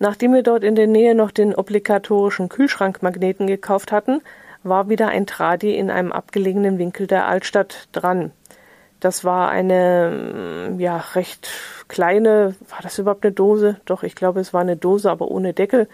Nachdem 0.00 0.34
wir 0.34 0.42
dort 0.42 0.64
in 0.64 0.74
der 0.74 0.88
Nähe 0.88 1.14
noch 1.14 1.30
den 1.30 1.54
obligatorischen 1.54 2.48
Kühlschrankmagneten 2.48 3.46
gekauft 3.46 3.92
hatten, 3.92 4.22
war 4.64 4.88
wieder 4.88 5.08
ein 5.08 5.26
Tradi 5.26 5.76
in 5.76 5.88
einem 5.88 6.10
abgelegenen 6.10 6.78
Winkel 6.78 7.06
der 7.06 7.28
Altstadt 7.28 7.88
dran. 7.92 8.32
Das 9.02 9.24
war 9.24 9.50
eine 9.50 10.74
ja 10.78 10.96
recht 11.14 11.50
kleine, 11.88 12.54
war 12.70 12.78
das 12.82 12.98
überhaupt 12.98 13.24
eine 13.24 13.32
Dose? 13.32 13.76
Doch, 13.84 14.02
ich 14.02 14.14
glaube, 14.14 14.40
es 14.40 14.54
war 14.54 14.62
eine 14.62 14.76
Dose, 14.76 15.10
aber 15.10 15.28
ohne 15.28 15.52
Deckel. 15.52 15.88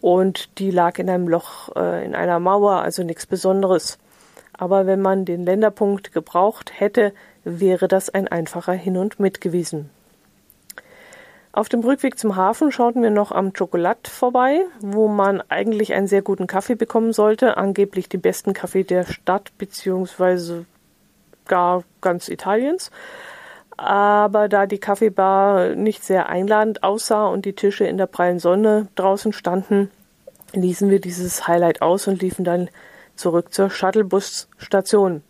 Und 0.00 0.58
die 0.58 0.70
lag 0.70 0.98
in 0.98 1.10
einem 1.10 1.28
Loch 1.28 1.74
äh, 1.74 2.04
in 2.04 2.14
einer 2.14 2.38
Mauer, 2.38 2.82
also 2.82 3.02
nichts 3.02 3.26
Besonderes 3.26 3.98
aber 4.56 4.86
wenn 4.86 5.02
man 5.02 5.24
den 5.24 5.44
Länderpunkt 5.44 6.12
gebraucht 6.12 6.72
hätte, 6.78 7.12
wäre 7.44 7.88
das 7.88 8.10
ein 8.10 8.28
einfacher 8.28 8.72
Hin 8.72 8.96
und 8.96 9.20
Mit 9.20 9.40
gewesen. 9.40 9.90
Auf 11.52 11.68
dem 11.68 11.80
Rückweg 11.80 12.18
zum 12.18 12.34
Hafen 12.34 12.72
schauten 12.72 13.02
wir 13.02 13.10
noch 13.10 13.30
am 13.30 13.52
Chocolat 13.52 14.08
vorbei, 14.08 14.62
wo 14.80 15.06
man 15.06 15.40
eigentlich 15.48 15.92
einen 15.92 16.08
sehr 16.08 16.22
guten 16.22 16.48
Kaffee 16.48 16.74
bekommen 16.74 17.12
sollte, 17.12 17.56
angeblich 17.56 18.08
den 18.08 18.20
besten 18.20 18.54
Kaffee 18.54 18.82
der 18.82 19.04
Stadt 19.04 19.52
beziehungsweise 19.58 20.66
gar 21.46 21.84
ganz 22.00 22.28
Italiens. 22.28 22.90
Aber 23.76 24.48
da 24.48 24.66
die 24.66 24.78
Kaffeebar 24.78 25.70
nicht 25.74 26.04
sehr 26.04 26.28
einladend 26.28 26.82
aussah 26.82 27.26
und 27.26 27.44
die 27.44 27.54
Tische 27.54 27.84
in 27.84 27.98
der 27.98 28.06
prallen 28.06 28.38
Sonne 28.38 28.88
draußen 28.94 29.32
standen, 29.32 29.90
ließen 30.52 30.90
wir 30.90 31.00
dieses 31.00 31.48
Highlight 31.48 31.82
aus 31.82 32.06
und 32.06 32.22
liefen 32.22 32.44
dann 32.44 32.68
zurück 33.16 33.52
zur 33.52 33.70
Shuttlebus-Station. 33.70 35.22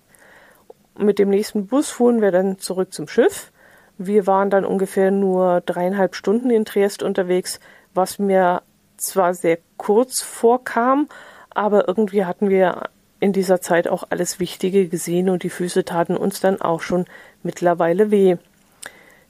Mit 0.99 1.19
dem 1.19 1.31
nächsten 1.31 1.67
Bus 1.67 1.91
fuhren 1.91 2.21
wir 2.21 2.31
dann 2.31 2.59
zurück 2.59 2.93
zum 2.93 3.09
Schiff. 3.09 3.51
Wir 3.97 4.27
waren 4.27 4.51
dann 4.51 4.65
ungefähr 4.65 5.11
nur 5.11 5.61
dreieinhalb 5.63 6.15
Stunden 6.15 6.51
in 6.51 6.65
Triest 6.65 7.03
unterwegs, 7.03 7.61
was 7.95 8.19
mir 8.19 8.63
zwar 8.97 9.35
sehr 9.35 9.59
kurz 9.77 10.21
vorkam, 10.21 11.09
aber 11.51 11.89
irgendwie 11.89 12.25
hatten 12.25 12.49
wir 12.49 12.83
in 13.25 13.33
dieser 13.33 13.63
Zeit 13.63 13.89
auch 13.89 14.05
alles 14.11 14.39
Wichtige 14.39 14.87
gesehen 14.87 15.31
und 15.31 15.45
die 15.45 15.51
Füße 15.51 15.87
taten 15.87 16.15
uns 16.15 16.41
dann 16.41 16.61
auch 16.61 16.83
schon 16.83 17.07
mittlerweile 17.43 18.11
weh. 18.11 18.37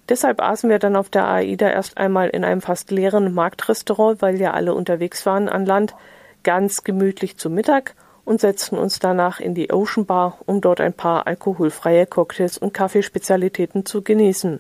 Deshalb 0.08 0.42
aßen 0.42 0.68
wir 0.68 0.80
dann 0.80 0.96
auf 0.96 1.08
der 1.10 1.28
AIDA 1.28 1.70
erst 1.70 1.96
einmal 1.96 2.28
in 2.28 2.44
einem 2.44 2.60
fast 2.60 2.90
leeren 2.90 3.32
Marktrestaurant, 3.32 4.20
weil 4.20 4.40
ja 4.40 4.52
alle 4.52 4.74
unterwegs 4.74 5.24
waren 5.26 5.48
an 5.48 5.64
Land, 5.64 5.94
ganz 6.42 6.82
gemütlich 6.82 7.36
zu 7.36 7.48
Mittag 7.48 7.94
und 8.24 8.40
setzten 8.40 8.76
uns 8.76 8.98
danach 8.98 9.38
in 9.38 9.54
die 9.54 9.72
Ocean 9.72 10.06
Bar, 10.06 10.38
um 10.44 10.60
dort 10.60 10.80
ein 10.80 10.92
paar 10.92 11.28
alkoholfreie 11.28 12.06
Cocktails 12.06 12.58
und 12.58 12.74
Kaffeespezialitäten 12.74 13.86
zu 13.86 14.02
genießen. 14.02 14.58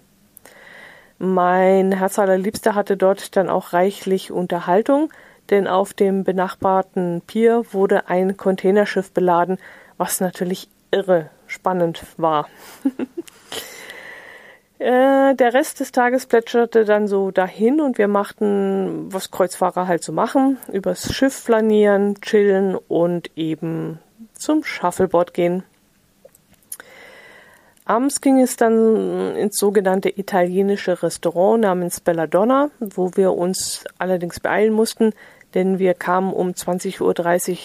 Mein 1.18 1.90
Herz 1.90 2.20
allerliebster 2.20 2.76
hatte 2.76 2.96
dort 2.96 3.34
dann 3.34 3.48
auch 3.48 3.72
reichlich 3.72 4.30
Unterhaltung, 4.30 5.10
denn 5.50 5.66
auf 5.66 5.94
dem 5.94 6.24
benachbarten 6.24 7.22
Pier 7.26 7.64
wurde 7.72 8.08
ein 8.08 8.36
Containerschiff 8.36 9.12
beladen, 9.12 9.58
was 9.96 10.20
natürlich 10.20 10.68
irre 10.90 11.30
spannend 11.46 12.04
war. 12.16 12.48
Äh, 14.80 15.36
der 15.36 15.54
Rest 15.54 15.78
des 15.78 15.92
Tages 15.92 16.26
plätscherte 16.26 16.84
dann 16.84 17.06
so 17.06 17.30
dahin 17.30 17.80
und 17.80 17.96
wir 17.96 18.08
machten, 18.08 19.06
was 19.10 19.30
Kreuzfahrer 19.30 19.86
halt 19.86 20.02
so 20.02 20.12
machen, 20.12 20.58
übers 20.70 21.12
Schiff 21.14 21.32
flanieren, 21.32 22.20
chillen 22.20 22.76
und 22.88 23.30
eben 23.34 24.00
zum 24.34 24.64
Shuffleboard 24.64 25.32
gehen. 25.32 25.62
Abends 27.86 28.20
ging 28.20 28.40
es 28.40 28.56
dann 28.56 29.36
ins 29.36 29.58
sogenannte 29.58 30.08
italienische 30.18 31.02
Restaurant 31.02 31.60
namens 31.60 32.00
Belladonna, 32.00 32.70
wo 32.80 33.10
wir 33.14 33.32
uns 33.32 33.84
allerdings 33.98 34.40
beeilen 34.40 34.72
mussten, 34.72 35.12
denn 35.54 35.78
wir 35.78 35.94
kamen 35.94 36.32
um 36.32 36.50
20.30 36.50 37.00
Uhr 37.00 37.56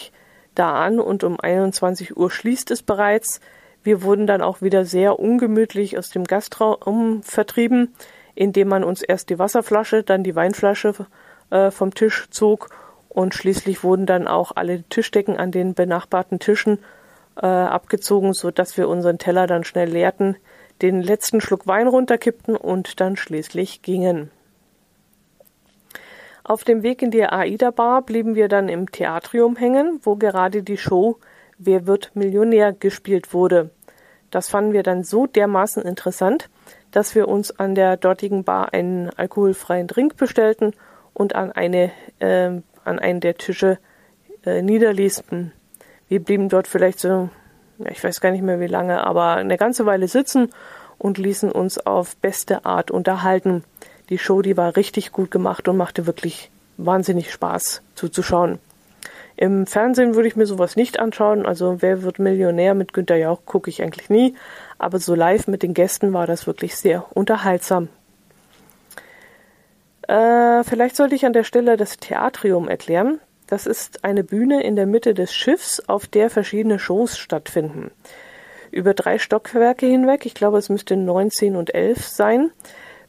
da 0.55 0.74
an 0.74 1.00
und 1.00 1.24
um 1.24 1.39
21 1.39 2.17
Uhr 2.17 2.31
schließt 2.31 2.72
es 2.72 2.84
bereits. 2.84 3.39
Wir 3.84 4.03
wurden 4.03 4.27
dann 4.27 4.41
auch 4.41 4.62
wieder 4.62 4.86
sehr 4.86 5.19
ungemütlich 5.19 5.98
aus 5.98 6.10
dem 6.10 6.25
Gastraum 6.25 7.24
vertrieben, 7.24 7.93
indem 8.36 8.67
man 8.67 8.84
uns 8.84 9.01
erst 9.01 9.29
die 9.29 9.39
Wasserflasche, 9.39 10.03
dann 10.03 10.24
die 10.24 10.36
Weinflasche 10.36 10.93
äh, 11.50 11.72
vom 11.72 11.93
Tisch 11.93 12.27
zog 12.29 12.69
und 13.10 13.34
schließlich 13.34 13.84
wurden 13.84 14.05
dann 14.05 14.27
auch 14.27 14.51
alle 14.55 14.84
Tischdecken 14.84 15.38
an 15.38 15.51
den 15.51 15.74
benachbarten 15.74 16.39
Tischen 16.39 16.79
äh, 17.36 17.46
abgezogen, 17.46 18.34
so 18.34 18.51
dass 18.51 18.77
wir 18.77 18.88
unseren 18.88 19.17
Teller 19.17 19.48
dann 19.48 19.63
schnell 19.63 19.89
leerten, 19.89 20.38
den 20.81 21.01
letzten 21.01 21.41
Schluck 21.41 21.67
Wein 21.67 21.88
runterkippten 21.88 22.55
und 22.55 23.00
dann 23.00 23.17
schließlich 23.17 23.81
gingen. 23.81 24.31
Auf 26.50 26.63
dem 26.63 26.82
Weg 26.82 27.03
in 27.03 27.12
die 27.12 27.24
Aida 27.25 27.70
Bar 27.70 28.01
blieben 28.01 28.34
wir 28.34 28.48
dann 28.48 28.70
im 28.70 28.91
Theatrium 28.91 29.56
hängen, 29.56 30.00
wo 30.01 30.15
gerade 30.15 30.63
die 30.63 30.77
Show 30.77 31.20
Wer 31.60 31.86
wird 31.86 32.10
Millionär 32.15 32.74
gespielt 32.74 33.36
wurde. 33.36 33.70
Das 34.32 34.50
fanden 34.50 34.74
wir 34.74 34.82
dann 34.82 35.03
so 35.03 35.27
dermaßen 35.27 35.84
interessant, 35.84 36.50
dass 36.89 37.13
wir 37.13 37.27
uns 37.27 37.51
an 37.60 37.75
der 37.75 37.98
dortigen 37.98 38.46
Bar 38.46 38.74
einen 38.74 39.12
alkoholfreien 39.12 39.86
Drink 39.86 40.18
bestellten 40.18 40.74
und 41.13 41.36
an, 41.36 41.51
eine, 41.51 41.91
äh, 42.18 42.50
an 42.84 42.98
einen 42.98 43.20
der 43.20 43.38
Tische 43.38 43.77
äh, 44.44 44.63
niederließen. 44.63 45.51
Wir 46.08 46.20
blieben 46.20 46.50
dort 46.50 46.68
vielleicht 46.68 47.00
so, 47.00 47.29
ich 47.88 48.03
weiß 48.03 48.22
gar 48.22 48.32
nicht 48.32 48.41
mehr 48.41 48.60
wie 48.60 48.65
lange, 48.65 49.06
aber 49.06 49.34
eine 49.36 49.58
ganze 49.58 49.86
Weile 49.86 50.08
sitzen 50.08 50.50
und 50.98 51.20
ließen 51.20 51.51
uns 51.51 51.77
auf 51.77 52.15
beste 52.15 52.65
Art 52.65 52.89
unterhalten. 52.89 53.63
Die 54.09 54.17
Show, 54.17 54.41
die 54.41 54.57
war 54.57 54.75
richtig 54.75 55.11
gut 55.11 55.31
gemacht 55.31 55.67
und 55.67 55.77
machte 55.77 56.05
wirklich 56.07 56.49
wahnsinnig 56.77 57.31
Spaß 57.31 57.81
zuzuschauen. 57.95 58.59
Im 59.35 59.67
Fernsehen 59.67 60.15
würde 60.15 60.27
ich 60.27 60.35
mir 60.35 60.45
sowas 60.45 60.75
nicht 60.75 60.99
anschauen. 60.99 61.45
Also 61.45 61.81
Wer 61.81 62.03
wird 62.03 62.19
Millionär 62.19 62.73
mit 62.73 62.91
Günter 62.91 63.15
Jauch 63.15 63.45
gucke 63.45 63.69
ich 63.69 63.81
eigentlich 63.81 64.09
nie. 64.09 64.35
Aber 64.77 64.99
so 64.99 65.15
live 65.15 65.47
mit 65.47 65.63
den 65.63 65.73
Gästen 65.73 66.11
war 66.11 66.27
das 66.27 66.45
wirklich 66.45 66.75
sehr 66.75 67.05
unterhaltsam. 67.15 67.87
Äh, 70.09 70.63
vielleicht 70.63 70.95
sollte 70.95 71.15
ich 71.15 71.25
an 71.25 71.33
der 71.33 71.43
Stelle 71.43 71.77
das 71.77 71.97
Theatrium 71.97 72.67
erklären. 72.67 73.19
Das 73.47 73.65
ist 73.65 74.03
eine 74.03 74.23
Bühne 74.23 74.61
in 74.63 74.75
der 74.75 74.85
Mitte 74.85 75.13
des 75.13 75.33
Schiffs, 75.33 75.81
auf 75.87 76.05
der 76.07 76.29
verschiedene 76.29 76.77
Shows 76.77 77.17
stattfinden. 77.17 77.91
Über 78.71 78.93
drei 78.93 79.19
Stockwerke 79.19 79.85
hinweg, 79.85 80.25
ich 80.25 80.33
glaube 80.33 80.57
es 80.57 80.69
müsste 80.69 80.97
19 80.97 81.55
und 81.55 81.73
11 81.73 82.07
sein, 82.07 82.51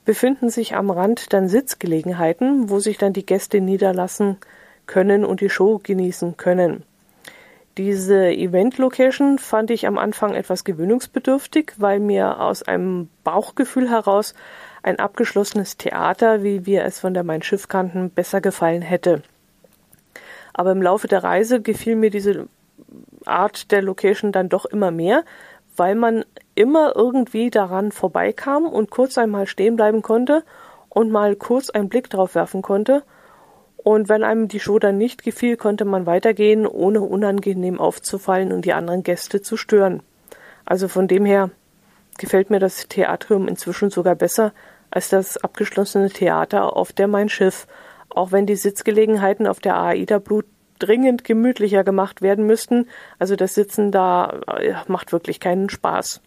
befinden 0.05 0.51
sich 0.51 0.75
am 0.75 0.91
Rand 0.91 1.33
dann 1.33 1.49
Sitzgelegenheiten, 1.49 2.71
wo 2.71 2.79
sich 2.79 2.99
dann 2.99 3.13
die 3.13 3.27
Gäste 3.27 3.61
niederlassen 3.61 4.39
können 4.87 5.25
und 5.25 5.41
die 5.41 5.51
Show 5.51 5.81
genießen 5.83 6.37
können. 6.37 6.85
Diese 7.79 8.29
Event-Location 8.29 9.39
fand 9.39 9.71
ich 9.71 9.87
am 9.87 9.97
Anfang 9.97 10.35
etwas 10.35 10.65
gewöhnungsbedürftig, 10.65 11.73
weil 11.79 12.01
mir 12.01 12.41
aus 12.41 12.63
einem 12.63 13.09
Bauchgefühl 13.23 13.89
heraus 13.89 14.35
ein 14.83 14.99
abgeschlossenes 14.99 15.77
Theater, 15.77 16.43
wie 16.43 16.67
wir 16.67 16.85
es 16.85 16.99
von 16.99 17.15
der 17.15 17.23
Mein 17.23 17.43
Schiff 17.43 17.69
kannten, 17.69 18.11
besser 18.11 18.41
gefallen 18.41 18.83
hätte. 18.83 19.23
Aber 20.53 20.73
im 20.73 20.83
Laufe 20.83 21.07
der 21.07 21.23
Reise 21.23 21.63
gefiel 21.63 21.97
mir 21.97 22.11
diese 22.11 22.49
Art 23.25 23.71
der 23.71 23.83
Location 23.83 24.33
dann 24.33 24.49
doch 24.49 24.65
immer 24.65 24.91
mehr, 24.91 25.25
weil 25.77 25.95
man 25.95 26.25
immer 26.61 26.95
irgendwie 26.95 27.49
daran 27.49 27.91
vorbeikam 27.91 28.67
und 28.67 28.91
kurz 28.91 29.17
einmal 29.17 29.47
stehen 29.47 29.77
bleiben 29.77 30.03
konnte 30.03 30.45
und 30.91 31.11
mal 31.11 31.37
kurz 31.37 31.71
einen 31.71 31.89
Blick 31.89 32.11
drauf 32.11 32.35
werfen 32.35 32.61
konnte 32.61 33.03
und 33.83 34.11
wenn 34.11 34.23
einem 34.23 34.49
die 34.49 34.61
Show 34.61 34.79
dann 34.79 34.99
nicht 34.99 35.23
gefiel, 35.23 35.57
konnte 35.57 35.87
man 35.87 36.05
weitergehen, 36.05 36.67
ohne 36.67 37.01
unangenehm 37.01 37.81
aufzufallen 37.81 38.53
und 38.53 38.67
die 38.67 38.75
anderen 38.75 39.03
Gäste 39.03 39.41
zu 39.41 39.57
stören. 39.57 40.03
Also 40.67 40.87
von 40.89 41.09
dem 41.09 41.25
her 41.25 41.51
gefällt 42.19 42.51
mir 42.51 42.59
das 42.59 42.89
Theatrium 42.89 43.49
inzwischen 43.49 43.89
sogar 43.89 44.15
besser 44.15 44.53
als 44.91 45.09
das 45.09 45.39
abgeschlossene 45.39 46.11
Theater 46.11 46.77
auf 46.77 46.93
der 46.93 47.09
Mein 47.09 47.31
Schiff, 47.31 47.67
auch 48.11 48.33
wenn 48.33 48.45
die 48.45 48.57
Sitzgelegenheiten 48.57 49.47
auf 49.47 49.61
der 49.61 49.81
AIDA 49.81 50.19
Blut 50.19 50.45
dringend 50.79 51.25
gemütlicher 51.25 51.85
gemacht 51.85 52.21
werden 52.21 52.47
müssten. 52.47 52.87
Also 53.19 53.35
das 53.35 53.55
Sitzen 53.55 53.93
da 53.93 54.41
macht 54.89 55.13
wirklich 55.13 55.41
keinen 55.41 55.71
Spaß. 55.71 56.21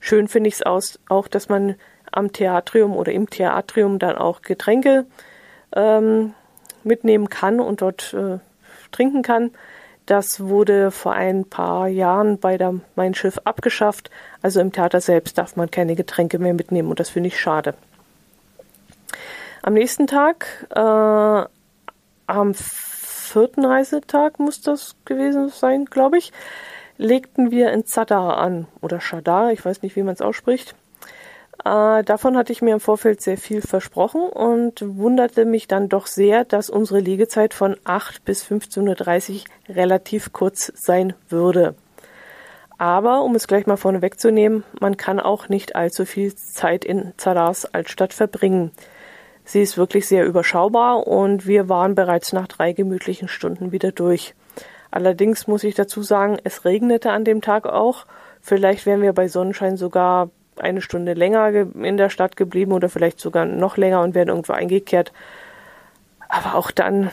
Schön 0.00 0.28
finde 0.28 0.48
ich 0.48 0.54
es 0.54 0.96
auch, 1.08 1.28
dass 1.28 1.48
man 1.48 1.76
am 2.10 2.32
Theatrium 2.32 2.96
oder 2.96 3.12
im 3.12 3.28
Theatrium 3.30 3.98
dann 3.98 4.16
auch 4.16 4.42
Getränke 4.42 5.06
ähm, 5.76 6.34
mitnehmen 6.82 7.28
kann 7.28 7.60
und 7.60 7.82
dort 7.82 8.14
äh, 8.14 8.38
trinken 8.90 9.22
kann. 9.22 9.50
Das 10.06 10.40
wurde 10.40 10.90
vor 10.90 11.12
ein 11.12 11.44
paar 11.44 11.86
Jahren 11.86 12.38
bei 12.38 12.56
der 12.56 12.74
Mein 12.96 13.14
Schiff 13.14 13.38
abgeschafft. 13.44 14.10
Also 14.42 14.58
im 14.60 14.72
Theater 14.72 15.00
selbst 15.00 15.38
darf 15.38 15.54
man 15.54 15.70
keine 15.70 15.94
Getränke 15.94 16.38
mehr 16.38 16.54
mitnehmen 16.54 16.88
und 16.88 16.98
das 16.98 17.10
finde 17.10 17.28
ich 17.28 17.38
schade. 17.38 17.74
Am 19.62 19.74
nächsten 19.74 20.06
Tag, 20.06 20.66
äh, 20.74 21.44
am 22.26 22.54
vierten 22.54 23.64
Reisetag 23.64 24.40
muss 24.40 24.62
das 24.62 24.96
gewesen 25.04 25.50
sein, 25.50 25.84
glaube 25.84 26.18
ich, 26.18 26.32
legten 27.00 27.50
wir 27.50 27.72
in 27.72 27.86
Zadar 27.86 28.36
an 28.38 28.66
oder 28.80 29.00
Shadar, 29.00 29.52
ich 29.52 29.64
weiß 29.64 29.82
nicht, 29.82 29.96
wie 29.96 30.02
man 30.02 30.14
es 30.14 30.20
ausspricht. 30.20 30.74
Äh, 31.64 32.04
davon 32.04 32.36
hatte 32.36 32.52
ich 32.52 32.62
mir 32.62 32.74
im 32.74 32.80
Vorfeld 32.80 33.20
sehr 33.22 33.38
viel 33.38 33.62
versprochen 33.62 34.22
und 34.22 34.82
wunderte 34.82 35.44
mich 35.44 35.66
dann 35.66 35.88
doch 35.88 36.06
sehr, 36.06 36.44
dass 36.44 36.70
unsere 36.70 37.00
Liegezeit 37.00 37.54
von 37.54 37.76
8 37.84 38.24
bis 38.24 38.44
15.30 38.44 39.44
Uhr 39.68 39.76
relativ 39.76 40.32
kurz 40.32 40.72
sein 40.74 41.14
würde. 41.28 41.74
Aber, 42.78 43.22
um 43.22 43.34
es 43.34 43.46
gleich 43.46 43.66
mal 43.66 43.76
vorne 43.76 44.00
wegzunehmen, 44.00 44.64
man 44.80 44.96
kann 44.96 45.20
auch 45.20 45.48
nicht 45.48 45.76
allzu 45.76 46.06
viel 46.06 46.34
Zeit 46.34 46.84
in 46.84 47.12
Zadars 47.18 47.66
Altstadt 47.74 48.14
verbringen. 48.14 48.72
Sie 49.44 49.60
ist 49.60 49.76
wirklich 49.76 50.06
sehr 50.06 50.24
überschaubar 50.24 51.06
und 51.06 51.46
wir 51.46 51.68
waren 51.68 51.94
bereits 51.94 52.32
nach 52.32 52.46
drei 52.46 52.72
gemütlichen 52.72 53.28
Stunden 53.28 53.72
wieder 53.72 53.92
durch. 53.92 54.34
Allerdings 54.90 55.46
muss 55.46 55.64
ich 55.64 55.74
dazu 55.74 56.02
sagen, 56.02 56.38
es 56.44 56.64
regnete 56.64 57.12
an 57.12 57.24
dem 57.24 57.40
Tag 57.40 57.66
auch. 57.66 58.06
Vielleicht 58.40 58.86
wären 58.86 59.02
wir 59.02 59.12
bei 59.12 59.28
Sonnenschein 59.28 59.76
sogar 59.76 60.30
eine 60.58 60.80
Stunde 60.80 61.14
länger 61.14 61.48
in 61.48 61.96
der 61.96 62.10
Stadt 62.10 62.36
geblieben 62.36 62.72
oder 62.72 62.88
vielleicht 62.88 63.20
sogar 63.20 63.44
noch 63.44 63.76
länger 63.76 64.02
und 64.02 64.14
wären 64.14 64.28
irgendwo 64.28 64.52
eingekehrt. 64.52 65.12
Aber 66.28 66.54
auch 66.54 66.70
dann, 66.70 67.10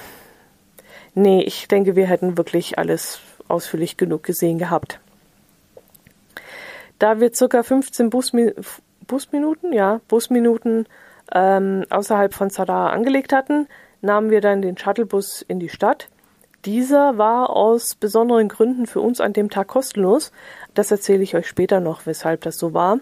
nee, 1.14 1.42
ich 1.42 1.68
denke, 1.68 1.96
wir 1.96 2.08
hätten 2.08 2.38
wirklich 2.38 2.78
alles 2.78 3.20
ausführlich 3.48 3.98
genug 3.98 4.24
gesehen 4.24 4.58
gehabt. 4.58 5.00
Da 7.00 7.20
wir 7.20 7.34
circa 7.34 7.64
15 7.64 8.10
Busmi 8.10 8.54
Busminuten, 9.06 9.72
ja, 9.72 10.02
Busminuten 10.10 10.86
ähm, 11.34 11.86
außerhalb 11.90 12.34
von 12.34 12.50
Zadar 12.50 12.92
angelegt 12.92 13.32
hatten, 13.32 13.68
nahmen 14.02 14.30
wir 14.30 14.42
dann 14.42 14.62
den 14.62 14.78
Shuttlebus 14.78 15.42
in 15.42 15.60
die 15.60 15.70
Stadt. 15.70 16.10
Dieser 16.66 17.18
war 17.18 17.52
aus 17.52 17.96
besonderen 17.96 18.50
Gründen 18.50 18.88
für 18.88 19.00
uns 19.00 19.22
an 19.22 19.34
dem 19.34 19.50
Tag 19.50 19.68
kostenlos. 19.68 20.32
Das 20.74 20.92
erzähle 20.92 21.24
ich 21.24 21.36
euch 21.36 21.48
später 21.48 21.80
noch, 21.80 22.06
weshalb 22.06 22.42
das 22.42 22.58
so 22.58 22.74
war. 22.74 23.00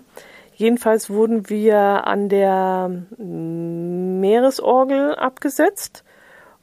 Jedenfalls 0.56 1.10
wurden 1.10 1.50
wir 1.50 1.78
an 2.08 2.30
der 2.30 2.90
Meeresorgel 3.18 5.16
abgesetzt, 5.16 6.04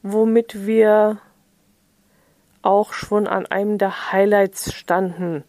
womit 0.02 0.66
wir 0.66 1.18
auch 2.62 2.92
schon 2.92 3.26
an 3.26 3.46
einem 3.46 3.78
der 3.78 4.12
Highlights 4.12 4.72
standen. 4.72 5.44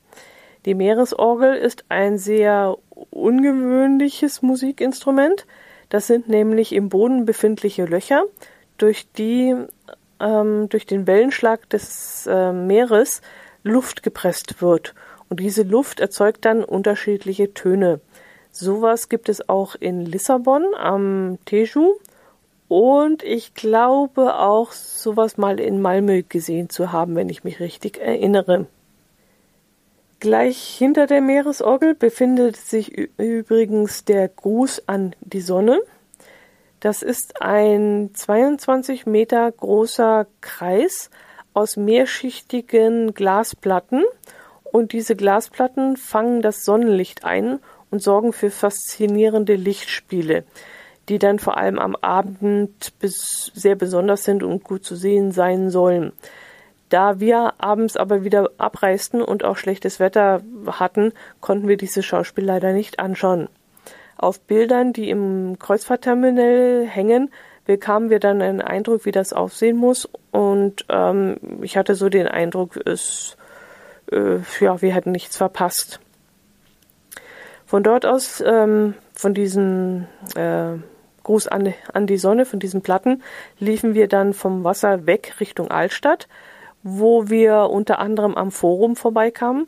Die 0.66 0.74
Meeresorgel 0.74 1.56
ist 1.56 1.86
ein 1.90 2.18
sehr 2.18 2.78
ungewöhnliches 3.12 4.42
Musikinstrument. 4.42 5.46
Das 5.90 6.08
sind 6.08 6.28
nämlich 6.28 6.74
im 6.74 6.90
Boden 6.90 7.26
befindliche 7.26 7.86
Löcher, 7.86 8.24
durch 8.78 9.08
die 9.12 9.56
ähm, 10.19 10.69
durch 10.69 10.86
den 10.86 11.08
Wellenschlag 11.08 11.69
des 11.69 12.28
äh, 12.28 12.52
Meeres 12.52 13.21
Luft 13.63 14.04
gepresst 14.04 14.62
wird. 14.62 14.93
Und 15.30 15.39
diese 15.39 15.63
Luft 15.63 15.99
erzeugt 15.99 16.45
dann 16.45 16.63
unterschiedliche 16.63 17.54
Töne. 17.54 17.99
Sowas 18.52 19.10
gibt 19.10 19.30
es 19.30 19.49
auch 19.49 19.76
in 19.76 20.06
Lissabon 20.06 20.76
am 20.78 21.39
Teju 21.45 21.95
und 22.67 23.23
ich 23.23 23.56
glaube 23.56 24.36
auch 24.36 24.71
sowas 24.71 25.38
mal 25.38 25.60
in 25.60 25.82
Malmö 25.82 26.23
gesehen 26.28 26.69
zu 26.69 26.91
haben, 26.91 27.15
wenn 27.15 27.30
ich 27.30 27.43
mich 27.43 27.60
richtig 27.60 27.99
erinnere. 27.99 28.67
Gleich 30.19 30.58
hinter 30.58 31.06
der 31.06 31.21
Meeresorgel 31.21 31.95
befindet 31.95 32.56
sich 32.56 32.97
übrigens 33.17 34.06
der 34.06 34.30
Gruß 34.30 34.88
an 34.88 35.15
die 35.21 35.41
Sonne. 35.41 35.82
Das 36.84 37.02
ist 37.02 37.41
ein 37.41 38.10
22 38.13 39.06
Meter 39.06 39.50
großer 39.50 40.28
Kreis 40.41 41.10
aus 41.54 41.78
mehrschichtigen 41.78 43.13
Glasplatten 43.13 44.04
und 44.65 44.91
diese 44.91 45.15
Glasplatten 45.15 45.96
fangen 45.96 46.41
das 46.41 46.65
Sonnenlicht 46.65 47.24
ein 47.24 47.60
und 47.89 48.04
sorgen 48.04 48.34
für 48.34 48.52
faszinierende 48.52 49.56
Lichtspiele, 49.56 50.43
die 51.08 51.19
dann 51.19 51.39
vor 51.39 51.56
allem 51.56 51.80
am 51.80 51.96
Abend 51.96 52.91
bis 53.00 53.50
sehr 53.56 53.76
besonders 53.76 54.26
sind 54.26 54.43
und 54.43 54.65
gut 54.65 54.84
zu 54.84 54.98
sehen 54.98 55.32
sein 55.32 55.69
sollen. 55.69 56.12
Da 56.89 57.22
wir 57.22 57.54
abends 57.60 57.96
aber 57.96 58.26
wieder 58.26 58.52
abreisten 58.58 59.22
und 59.22 59.46
auch 59.46 59.56
schlechtes 59.56 60.02
Wetter 60.02 60.41
hatten, 60.67 61.13
konnten 61.39 61.69
wir 61.69 61.78
dieses 61.78 62.06
Schauspiel 62.06 62.43
leider 62.43 62.74
nicht 62.74 63.00
anschauen. 63.00 63.48
Auf 64.24 64.40
Bildern, 64.40 64.94
die 64.94 65.10
im 65.10 65.60
Kreuzfahrtterminal 65.60 66.86
hängen, 66.88 67.30
bekamen 67.66 68.10
wir 68.10 68.22
dann 68.22 68.42
einen 68.42 68.62
Eindruck, 68.62 69.04
wie 69.04 69.12
das 69.12 69.34
aussehen 69.34 69.76
muss. 69.76 70.08
Und 70.32 70.86
ähm, 70.88 71.36
ich 71.62 71.76
hatte 71.76 71.94
so 71.94 72.08
den 72.08 72.30
Eindruck, 72.30 72.80
es, 72.86 73.36
äh, 74.14 74.38
ja, 74.62 74.82
wir 74.82 74.94
hätten 74.94 75.12
nichts 75.12 75.36
verpasst. 75.36 76.00
Von 77.66 77.84
dort 77.84 78.06
aus, 78.06 78.42
ähm, 78.46 78.94
von 79.14 79.34
diesem 79.34 80.08
äh, 80.36 80.78
Gruß 81.24 81.50
an, 81.50 81.74
an 81.92 82.08
die 82.08 82.18
Sonne, 82.18 82.46
von 82.46 82.62
diesen 82.62 82.82
Platten, 82.82 83.24
liefen 83.60 83.94
wir 83.94 84.08
dann 84.08 84.34
vom 84.34 84.64
Wasser 84.64 85.06
weg 85.06 85.36
Richtung 85.42 85.70
Altstadt, 85.70 86.30
wo 86.82 87.28
wir 87.28 87.70
unter 87.70 88.00
anderem 88.00 88.36
am 88.36 88.52
Forum 88.52 88.96
vorbeikamen. 88.96 89.68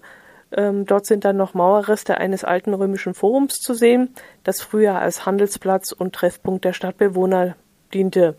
Ähm, 0.52 0.86
dort 0.86 1.06
sind 1.06 1.26
dann 1.26 1.38
noch 1.38 1.54
Mauerreste 1.54 2.18
eines 2.18 2.44
alten 2.44 2.74
römischen 2.74 3.14
Forums 3.14 3.56
zu 3.56 3.74
sehen, 3.74 4.14
das 4.44 4.62
früher 4.62 4.96
als 4.96 5.26
Handelsplatz 5.26 5.92
und 5.92 6.14
Treffpunkt 6.14 6.66
der 6.66 6.74
Stadtbewohner 6.74 7.56
diente. 7.94 8.36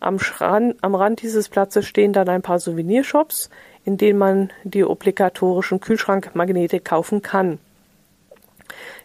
Am, 0.00 0.18
Schran 0.18 0.74
am 0.80 0.94
Rand 0.94 1.22
dieses 1.22 1.48
Platzes 1.48 1.86
stehen 1.86 2.12
dann 2.12 2.28
ein 2.28 2.42
paar 2.42 2.58
Souvenirshops, 2.58 3.50
in 3.84 3.96
denen 3.96 4.18
man 4.18 4.50
die 4.62 4.84
obligatorischen 4.84 5.80
Kühlschrankmagnete 5.80 6.80
kaufen 6.80 7.22
kann. 7.22 7.58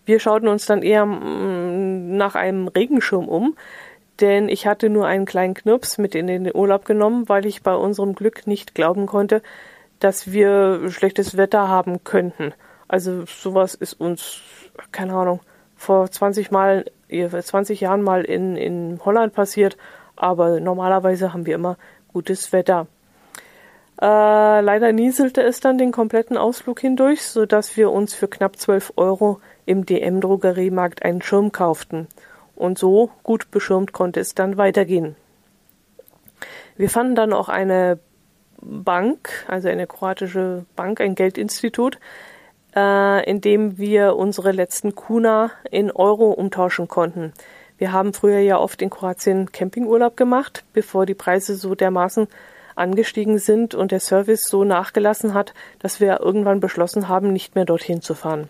Wir 0.05 0.19
schauten 0.19 0.47
uns 0.47 0.65
dann 0.65 0.81
eher 0.81 1.05
mm, 1.05 2.17
nach 2.17 2.35
einem 2.35 2.67
Regenschirm 2.67 3.27
um, 3.27 3.55
denn 4.19 4.49
ich 4.49 4.67
hatte 4.67 4.89
nur 4.89 5.05
einen 5.05 5.25
kleinen 5.25 5.53
Knirps 5.53 5.97
mit 5.97 6.15
in 6.15 6.27
den 6.27 6.53
Urlaub 6.53 6.85
genommen, 6.85 7.29
weil 7.29 7.45
ich 7.45 7.63
bei 7.63 7.75
unserem 7.75 8.15
Glück 8.15 8.47
nicht 8.47 8.75
glauben 8.75 9.05
konnte, 9.05 9.41
dass 9.99 10.31
wir 10.31 10.89
schlechtes 10.89 11.37
Wetter 11.37 11.67
haben 11.67 12.03
könnten. 12.03 12.53
Also 12.87 13.25
sowas 13.25 13.75
ist 13.75 13.93
uns, 13.93 14.41
keine 14.91 15.13
Ahnung, 15.13 15.41
vor 15.75 16.09
20 16.09 16.51
Mal, 16.51 16.85
20 17.09 17.79
Jahren 17.81 18.01
mal 18.01 18.23
in, 18.23 18.55
in 18.55 18.99
Holland 19.03 19.33
passiert, 19.33 19.77
aber 20.15 20.59
normalerweise 20.59 21.33
haben 21.33 21.45
wir 21.45 21.55
immer 21.55 21.77
gutes 22.11 22.51
Wetter. 22.51 22.87
Äh, 24.01 24.61
leider 24.61 24.93
nieselte 24.93 25.41
es 25.41 25.59
dann 25.59 25.77
den 25.77 25.91
kompletten 25.91 26.37
Ausflug 26.37 26.79
hindurch, 26.79 27.21
so 27.21 27.45
dass 27.45 27.75
wir 27.75 27.91
uns 27.91 28.13
für 28.13 28.27
knapp 28.27 28.57
12 28.57 28.93
Euro 28.95 29.41
im 29.65 29.85
DM-Drogeriemarkt 29.85 31.03
einen 31.03 31.21
Schirm 31.21 31.51
kauften. 31.51 32.07
Und 32.55 32.77
so 32.77 33.11
gut 33.23 33.51
beschirmt 33.51 33.93
konnte 33.93 34.19
es 34.19 34.35
dann 34.35 34.57
weitergehen. 34.57 35.15
Wir 36.75 36.89
fanden 36.89 37.15
dann 37.15 37.33
auch 37.33 37.49
eine 37.49 37.99
Bank, 38.61 39.29
also 39.47 39.67
eine 39.69 39.87
kroatische 39.87 40.65
Bank, 40.75 41.01
ein 41.01 41.15
Geldinstitut, 41.15 41.99
äh, 42.75 43.29
in 43.29 43.41
dem 43.41 43.77
wir 43.77 44.15
unsere 44.15 44.51
letzten 44.51 44.95
Kuna 44.95 45.51
in 45.69 45.91
Euro 45.91 46.31
umtauschen 46.31 46.87
konnten. 46.87 47.33
Wir 47.77 47.93
haben 47.93 48.13
früher 48.13 48.39
ja 48.39 48.57
oft 48.57 48.81
in 48.81 48.89
Kroatien 48.89 49.51
Campingurlaub 49.51 50.17
gemacht, 50.17 50.63
bevor 50.73 51.05
die 51.05 51.13
Preise 51.15 51.55
so 51.55 51.75
dermaßen 51.75 52.27
angestiegen 52.75 53.39
sind 53.39 53.75
und 53.75 53.91
der 53.91 53.99
Service 53.99 54.45
so 54.45 54.63
nachgelassen 54.63 55.33
hat, 55.33 55.53
dass 55.79 55.99
wir 55.99 56.19
irgendwann 56.19 56.59
beschlossen 56.59 57.07
haben, 57.07 57.31
nicht 57.31 57.55
mehr 57.55 57.65
dorthin 57.65 58.01
zu 58.01 58.15
fahren. 58.15 58.49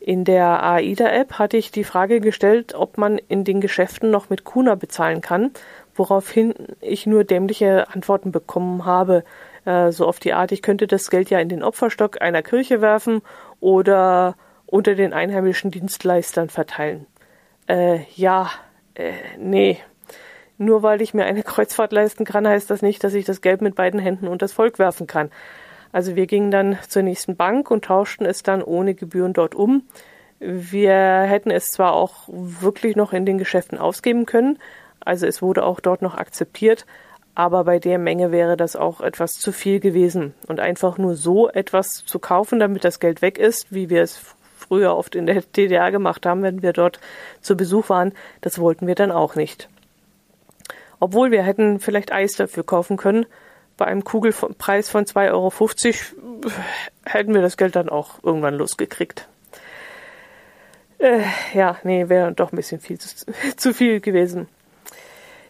In 0.00 0.24
der 0.24 0.62
AIDA-App 0.62 1.34
hatte 1.34 1.56
ich 1.56 1.72
die 1.72 1.84
Frage 1.84 2.20
gestellt, 2.20 2.74
ob 2.74 2.98
man 2.98 3.18
in 3.18 3.44
den 3.44 3.60
Geschäften 3.60 4.10
noch 4.10 4.30
mit 4.30 4.44
Kuna 4.44 4.76
bezahlen 4.76 5.20
kann, 5.20 5.50
woraufhin 5.98 6.54
ich 6.80 7.06
nur 7.06 7.24
dämliche 7.24 7.88
Antworten 7.92 8.32
bekommen 8.32 8.84
habe. 8.84 9.24
Äh, 9.64 9.92
so 9.92 10.06
auf 10.06 10.20
die 10.20 10.32
Art, 10.32 10.52
ich 10.52 10.62
könnte 10.62 10.86
das 10.86 11.10
Geld 11.10 11.30
ja 11.30 11.38
in 11.40 11.48
den 11.48 11.62
Opferstock 11.62 12.20
einer 12.20 12.42
Kirche 12.42 12.80
werfen 12.80 13.22
oder 13.60 14.36
unter 14.66 14.94
den 14.94 15.12
einheimischen 15.12 15.70
Dienstleistern 15.70 16.48
verteilen. 16.48 17.06
Äh, 17.66 18.00
ja, 18.14 18.50
äh, 18.94 19.12
nee. 19.38 19.78
Nur 20.56 20.82
weil 20.82 21.02
ich 21.02 21.14
mir 21.14 21.24
eine 21.24 21.42
Kreuzfahrt 21.44 21.92
leisten 21.92 22.24
kann, 22.24 22.46
heißt 22.46 22.70
das 22.70 22.82
nicht, 22.82 23.02
dass 23.04 23.14
ich 23.14 23.24
das 23.24 23.40
Geld 23.40 23.62
mit 23.62 23.74
beiden 23.74 24.00
Händen 24.00 24.28
unter 24.28 24.44
das 24.44 24.52
Volk 24.52 24.78
werfen 24.78 25.06
kann. 25.06 25.30
Also 25.90 26.16
wir 26.16 26.26
gingen 26.26 26.50
dann 26.50 26.78
zur 26.86 27.02
nächsten 27.02 27.36
Bank 27.36 27.70
und 27.70 27.86
tauschten 27.86 28.26
es 28.26 28.42
dann 28.42 28.62
ohne 28.62 28.94
Gebühren 28.94 29.32
dort 29.32 29.54
um. 29.54 29.84
Wir 30.38 31.22
hätten 31.22 31.50
es 31.50 31.70
zwar 31.70 31.94
auch 31.94 32.28
wirklich 32.28 32.94
noch 32.94 33.12
in 33.12 33.26
den 33.26 33.38
Geschäften 33.38 33.78
ausgeben 33.78 34.26
können, 34.26 34.58
also 35.00 35.26
es 35.26 35.42
wurde 35.42 35.64
auch 35.64 35.80
dort 35.80 36.02
noch 36.02 36.14
akzeptiert, 36.14 36.86
aber 37.34 37.64
bei 37.64 37.78
der 37.78 37.98
Menge 37.98 38.32
wäre 38.32 38.56
das 38.56 38.74
auch 38.74 39.00
etwas 39.00 39.34
zu 39.34 39.52
viel 39.52 39.78
gewesen. 39.78 40.34
Und 40.48 40.58
einfach 40.58 40.98
nur 40.98 41.14
so 41.14 41.48
etwas 41.48 42.04
zu 42.04 42.18
kaufen, 42.18 42.58
damit 42.58 42.84
das 42.84 42.98
Geld 42.98 43.22
weg 43.22 43.38
ist, 43.38 43.72
wie 43.72 43.90
wir 43.90 44.02
es 44.02 44.20
früher 44.56 44.96
oft 44.96 45.14
in 45.14 45.26
der 45.26 45.42
DDR 45.42 45.90
gemacht 45.92 46.26
haben, 46.26 46.42
wenn 46.42 46.62
wir 46.62 46.72
dort 46.72 47.00
zu 47.40 47.56
Besuch 47.56 47.88
waren, 47.88 48.12
das 48.40 48.58
wollten 48.58 48.86
wir 48.86 48.94
dann 48.94 49.12
auch 49.12 49.36
nicht. 49.36 49.68
Obwohl 51.00 51.30
wir 51.30 51.42
hätten 51.42 51.78
vielleicht 51.80 52.12
Eis 52.12 52.34
dafür 52.34 52.64
kaufen 52.64 52.96
können, 52.96 53.24
bei 53.76 53.86
einem 53.86 54.02
Kugelpreis 54.02 54.90
von 54.90 55.04
2,50 55.04 55.32
Euro 55.32 56.50
hätten 57.04 57.34
wir 57.34 57.42
das 57.42 57.56
Geld 57.56 57.76
dann 57.76 57.88
auch 57.88 58.22
irgendwann 58.24 58.54
losgekriegt. 58.54 59.28
Äh, 60.98 61.22
ja, 61.54 61.78
nee, 61.84 62.08
wäre 62.08 62.32
doch 62.32 62.52
ein 62.52 62.56
bisschen 62.56 62.80
viel 62.80 62.98
zu, 62.98 63.08
zu 63.56 63.72
viel 63.72 64.00
gewesen. 64.00 64.48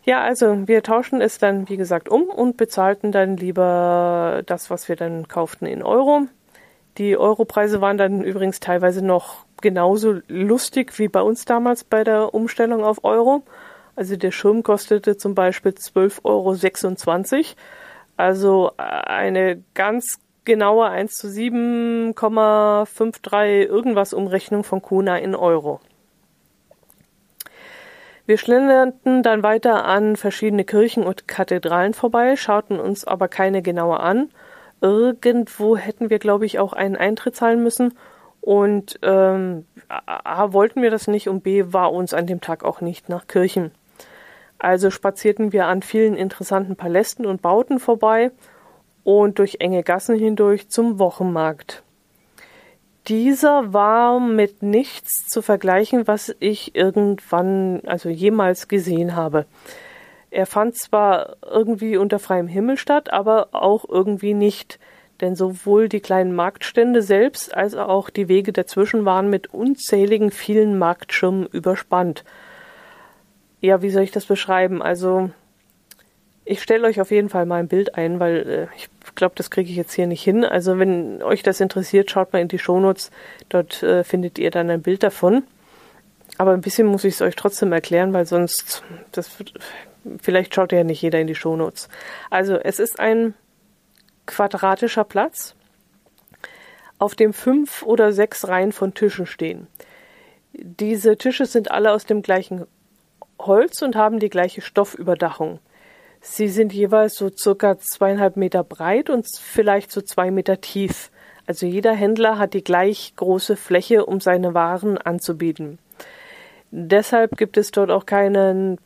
Ja, 0.08 0.22
also 0.22 0.66
wir 0.66 0.82
tauschen 0.82 1.20
es 1.20 1.36
dann, 1.36 1.68
wie 1.68 1.76
gesagt, 1.76 2.08
um 2.08 2.30
und 2.30 2.56
bezahlten 2.56 3.12
dann 3.12 3.36
lieber 3.36 4.42
das, 4.46 4.70
was 4.70 4.88
wir 4.88 4.96
dann 4.96 5.28
kauften, 5.28 5.66
in 5.66 5.82
Euro. 5.82 6.22
Die 6.96 7.18
Europreise 7.18 7.82
waren 7.82 7.98
dann 7.98 8.24
übrigens 8.24 8.58
teilweise 8.58 9.04
noch 9.04 9.44
genauso 9.60 10.20
lustig 10.28 10.98
wie 10.98 11.08
bei 11.08 11.20
uns 11.20 11.44
damals 11.44 11.84
bei 11.84 12.04
der 12.04 12.32
Umstellung 12.32 12.84
auf 12.84 13.04
Euro. 13.04 13.42
Also 13.96 14.16
der 14.16 14.30
Schirm 14.30 14.62
kostete 14.62 15.18
zum 15.18 15.34
Beispiel 15.34 15.72
12,26 15.72 16.24
Euro 16.24 16.56
also 18.16 18.72
eine 18.78 19.62
ganz 19.74 20.20
genaue 20.46 20.86
1 20.86 21.16
zu 21.16 21.28
7,53 21.28 23.66
irgendwas 23.66 24.14
Umrechnung 24.14 24.64
von 24.64 24.80
Kuna 24.80 25.18
in 25.18 25.34
Euro. 25.34 25.80
Wir 28.28 28.36
schlenderten 28.36 29.22
dann 29.22 29.42
weiter 29.42 29.86
an 29.86 30.14
verschiedene 30.14 30.64
Kirchen 30.64 31.02
und 31.02 31.26
Kathedralen 31.26 31.94
vorbei, 31.94 32.36
schauten 32.36 32.78
uns 32.78 33.06
aber 33.06 33.26
keine 33.26 33.62
genauer 33.62 34.00
an. 34.00 34.28
Irgendwo 34.82 35.78
hätten 35.78 36.10
wir, 36.10 36.18
glaube 36.18 36.44
ich, 36.44 36.58
auch 36.58 36.74
einen 36.74 36.94
Eintritt 36.94 37.36
zahlen 37.36 37.62
müssen. 37.62 37.96
Und 38.42 38.98
ähm, 39.00 39.64
A 39.88 40.52
wollten 40.52 40.82
wir 40.82 40.90
das 40.90 41.08
nicht 41.08 41.30
und 41.30 41.42
B 41.42 41.72
war 41.72 41.90
uns 41.90 42.12
an 42.12 42.26
dem 42.26 42.42
Tag 42.42 42.64
auch 42.64 42.82
nicht 42.82 43.08
nach 43.08 43.28
Kirchen. 43.28 43.70
Also 44.58 44.90
spazierten 44.90 45.54
wir 45.54 45.64
an 45.64 45.80
vielen 45.80 46.14
interessanten 46.14 46.76
Palästen 46.76 47.24
und 47.24 47.40
Bauten 47.40 47.80
vorbei 47.80 48.30
und 49.04 49.38
durch 49.38 49.56
enge 49.60 49.82
Gassen 49.82 50.18
hindurch 50.18 50.68
zum 50.68 50.98
Wochenmarkt. 50.98 51.82
Dieser 53.08 53.72
war 53.72 54.20
mit 54.20 54.62
nichts 54.62 55.26
zu 55.26 55.40
vergleichen, 55.42 56.06
was 56.06 56.34
ich 56.40 56.74
irgendwann, 56.74 57.80
also 57.86 58.08
jemals 58.08 58.68
gesehen 58.68 59.16
habe. 59.16 59.46
Er 60.30 60.46
fand 60.46 60.76
zwar 60.76 61.36
irgendwie 61.42 61.96
unter 61.96 62.18
freiem 62.18 62.48
Himmel 62.48 62.76
statt, 62.76 63.12
aber 63.12 63.48
auch 63.52 63.86
irgendwie 63.88 64.34
nicht, 64.34 64.78
denn 65.20 65.34
sowohl 65.34 65.88
die 65.88 66.00
kleinen 66.00 66.34
Marktstände 66.34 67.00
selbst 67.00 67.54
als 67.54 67.74
auch 67.74 68.10
die 68.10 68.28
Wege 68.28 68.52
dazwischen 68.52 69.04
waren 69.04 69.30
mit 69.30 69.52
unzähligen 69.54 70.30
vielen 70.30 70.78
Marktschirmen 70.78 71.46
überspannt 71.46 72.24
ja, 73.60 73.82
wie 73.82 73.90
soll 73.90 74.02
ich 74.02 74.10
das 74.10 74.26
beschreiben? 74.26 74.82
Also, 74.82 75.30
ich 76.48 76.62
stelle 76.62 76.86
euch 76.86 77.00
auf 77.00 77.10
jeden 77.10 77.28
Fall 77.28 77.44
mal 77.44 77.60
ein 77.60 77.68
Bild 77.68 77.94
ein, 77.96 78.20
weil 78.20 78.48
äh, 78.48 78.76
ich 78.76 78.88
glaube, 79.14 79.34
das 79.36 79.50
kriege 79.50 79.70
ich 79.70 79.76
jetzt 79.76 79.92
hier 79.92 80.06
nicht 80.06 80.22
hin. 80.22 80.44
Also, 80.44 80.78
wenn 80.78 81.22
euch 81.22 81.42
das 81.42 81.60
interessiert, 81.60 82.10
schaut 82.10 82.32
mal 82.32 82.40
in 82.40 82.48
die 82.48 82.58
Shownotes. 82.58 83.10
Dort 83.50 83.82
äh, 83.82 84.02
findet 84.02 84.38
ihr 84.38 84.50
dann 84.50 84.70
ein 84.70 84.80
Bild 84.80 85.02
davon. 85.02 85.44
Aber 86.38 86.52
ein 86.52 86.62
bisschen 86.62 86.86
muss 86.86 87.04
ich 87.04 87.14
es 87.14 87.22
euch 87.22 87.36
trotzdem 87.36 87.72
erklären, 87.72 88.14
weil 88.14 88.24
sonst, 88.24 88.82
das 89.12 89.30
vielleicht 90.22 90.54
schaut 90.54 90.72
ja 90.72 90.84
nicht 90.84 91.02
jeder 91.02 91.20
in 91.20 91.26
die 91.26 91.34
Shownotes. 91.34 91.90
Also, 92.30 92.56
es 92.56 92.78
ist 92.78 92.98
ein 92.98 93.34
quadratischer 94.24 95.04
Platz, 95.04 95.54
auf 96.98 97.14
dem 97.14 97.34
fünf 97.34 97.82
oder 97.82 98.12
sechs 98.12 98.48
Reihen 98.48 98.72
von 98.72 98.94
Tischen 98.94 99.26
stehen. 99.26 99.66
Diese 100.54 101.18
Tische 101.18 101.44
sind 101.44 101.70
alle 101.70 101.92
aus 101.92 102.06
dem 102.06 102.22
gleichen 102.22 102.66
Holz 103.38 103.82
und 103.82 103.96
haben 103.96 104.18
die 104.18 104.30
gleiche 104.30 104.62
Stoffüberdachung. 104.62 105.60
Sie 106.20 106.48
sind 106.48 106.72
jeweils 106.72 107.14
so 107.14 107.30
circa 107.30 107.78
zweieinhalb 107.78 108.36
Meter 108.36 108.64
breit 108.64 109.10
und 109.10 109.26
vielleicht 109.40 109.92
so 109.92 110.00
zwei 110.00 110.30
Meter 110.30 110.60
tief. 110.60 111.10
Also 111.46 111.66
jeder 111.66 111.94
Händler 111.94 112.38
hat 112.38 112.54
die 112.54 112.64
gleich 112.64 113.14
große 113.16 113.56
Fläche, 113.56 114.04
um 114.04 114.20
seine 114.20 114.52
Waren 114.54 114.98
anzubieten. 114.98 115.78
Deshalb 116.70 117.36
gibt 117.38 117.56
es 117.56 117.70
dort 117.70 117.90
auch 117.90 118.04
keinen 118.04 118.78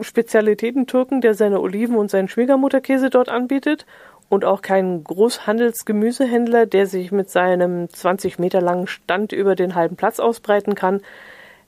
Spezialitäten-Türken, 0.00 1.20
der 1.20 1.34
seine 1.34 1.60
Oliven 1.60 1.96
und 1.96 2.10
seinen 2.10 2.28
Schwiegermutterkäse 2.28 3.10
dort 3.10 3.28
anbietet 3.28 3.84
und 4.30 4.46
auch 4.46 4.62
keinen 4.62 5.04
Großhandelsgemüsehändler, 5.04 6.64
der 6.64 6.86
sich 6.86 7.12
mit 7.12 7.28
seinem 7.28 7.90
20 7.90 8.38
Meter 8.38 8.62
langen 8.62 8.86
Stand 8.86 9.32
über 9.32 9.54
den 9.54 9.74
halben 9.74 9.96
Platz 9.96 10.20
ausbreiten 10.20 10.74
kann. 10.74 11.02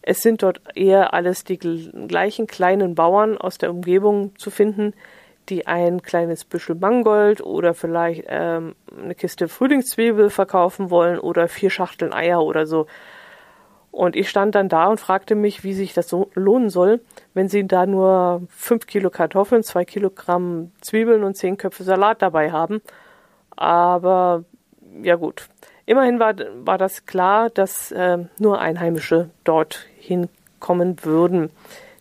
Es 0.06 0.22
sind 0.22 0.42
dort 0.42 0.60
eher 0.74 1.14
alles 1.14 1.44
die 1.44 1.58
gleichen 1.58 2.46
kleinen 2.46 2.94
Bauern 2.94 3.38
aus 3.38 3.56
der 3.56 3.70
Umgebung 3.70 4.36
zu 4.36 4.50
finden, 4.50 4.92
die 5.48 5.66
ein 5.66 6.02
kleines 6.02 6.44
Büschel 6.44 6.74
Mangold 6.74 7.40
oder 7.40 7.72
vielleicht 7.72 8.24
ähm, 8.28 8.74
eine 9.02 9.14
Kiste 9.14 9.48
Frühlingszwiebel 9.48 10.28
verkaufen 10.28 10.90
wollen 10.90 11.18
oder 11.18 11.48
vier 11.48 11.70
Schachteln 11.70 12.12
Eier 12.12 12.42
oder 12.42 12.66
so. 12.66 12.86
Und 13.90 14.14
ich 14.14 14.28
stand 14.28 14.54
dann 14.56 14.68
da 14.68 14.88
und 14.88 15.00
fragte 15.00 15.34
mich, 15.36 15.64
wie 15.64 15.72
sich 15.72 15.94
das 15.94 16.08
so 16.08 16.30
lohnen 16.34 16.68
soll, 16.68 17.00
wenn 17.32 17.48
sie 17.48 17.66
da 17.66 17.86
nur 17.86 18.42
fünf 18.50 18.86
Kilo 18.86 19.08
Kartoffeln, 19.08 19.62
zwei 19.62 19.86
Kilogramm 19.86 20.72
Zwiebeln 20.82 21.24
und 21.24 21.36
zehn 21.36 21.56
Köpfe 21.56 21.84
Salat 21.84 22.20
dabei 22.20 22.52
haben. 22.52 22.82
Aber 23.56 24.44
ja 25.02 25.14
gut. 25.14 25.48
Immerhin 25.86 26.18
war, 26.18 26.34
war 26.64 26.76
das 26.76 27.06
klar, 27.06 27.50
dass 27.50 27.92
äh, 27.92 28.18
nur 28.38 28.60
Einheimische 28.60 29.30
dort 29.44 29.86
hinkommen 30.04 31.04
würden. 31.04 31.50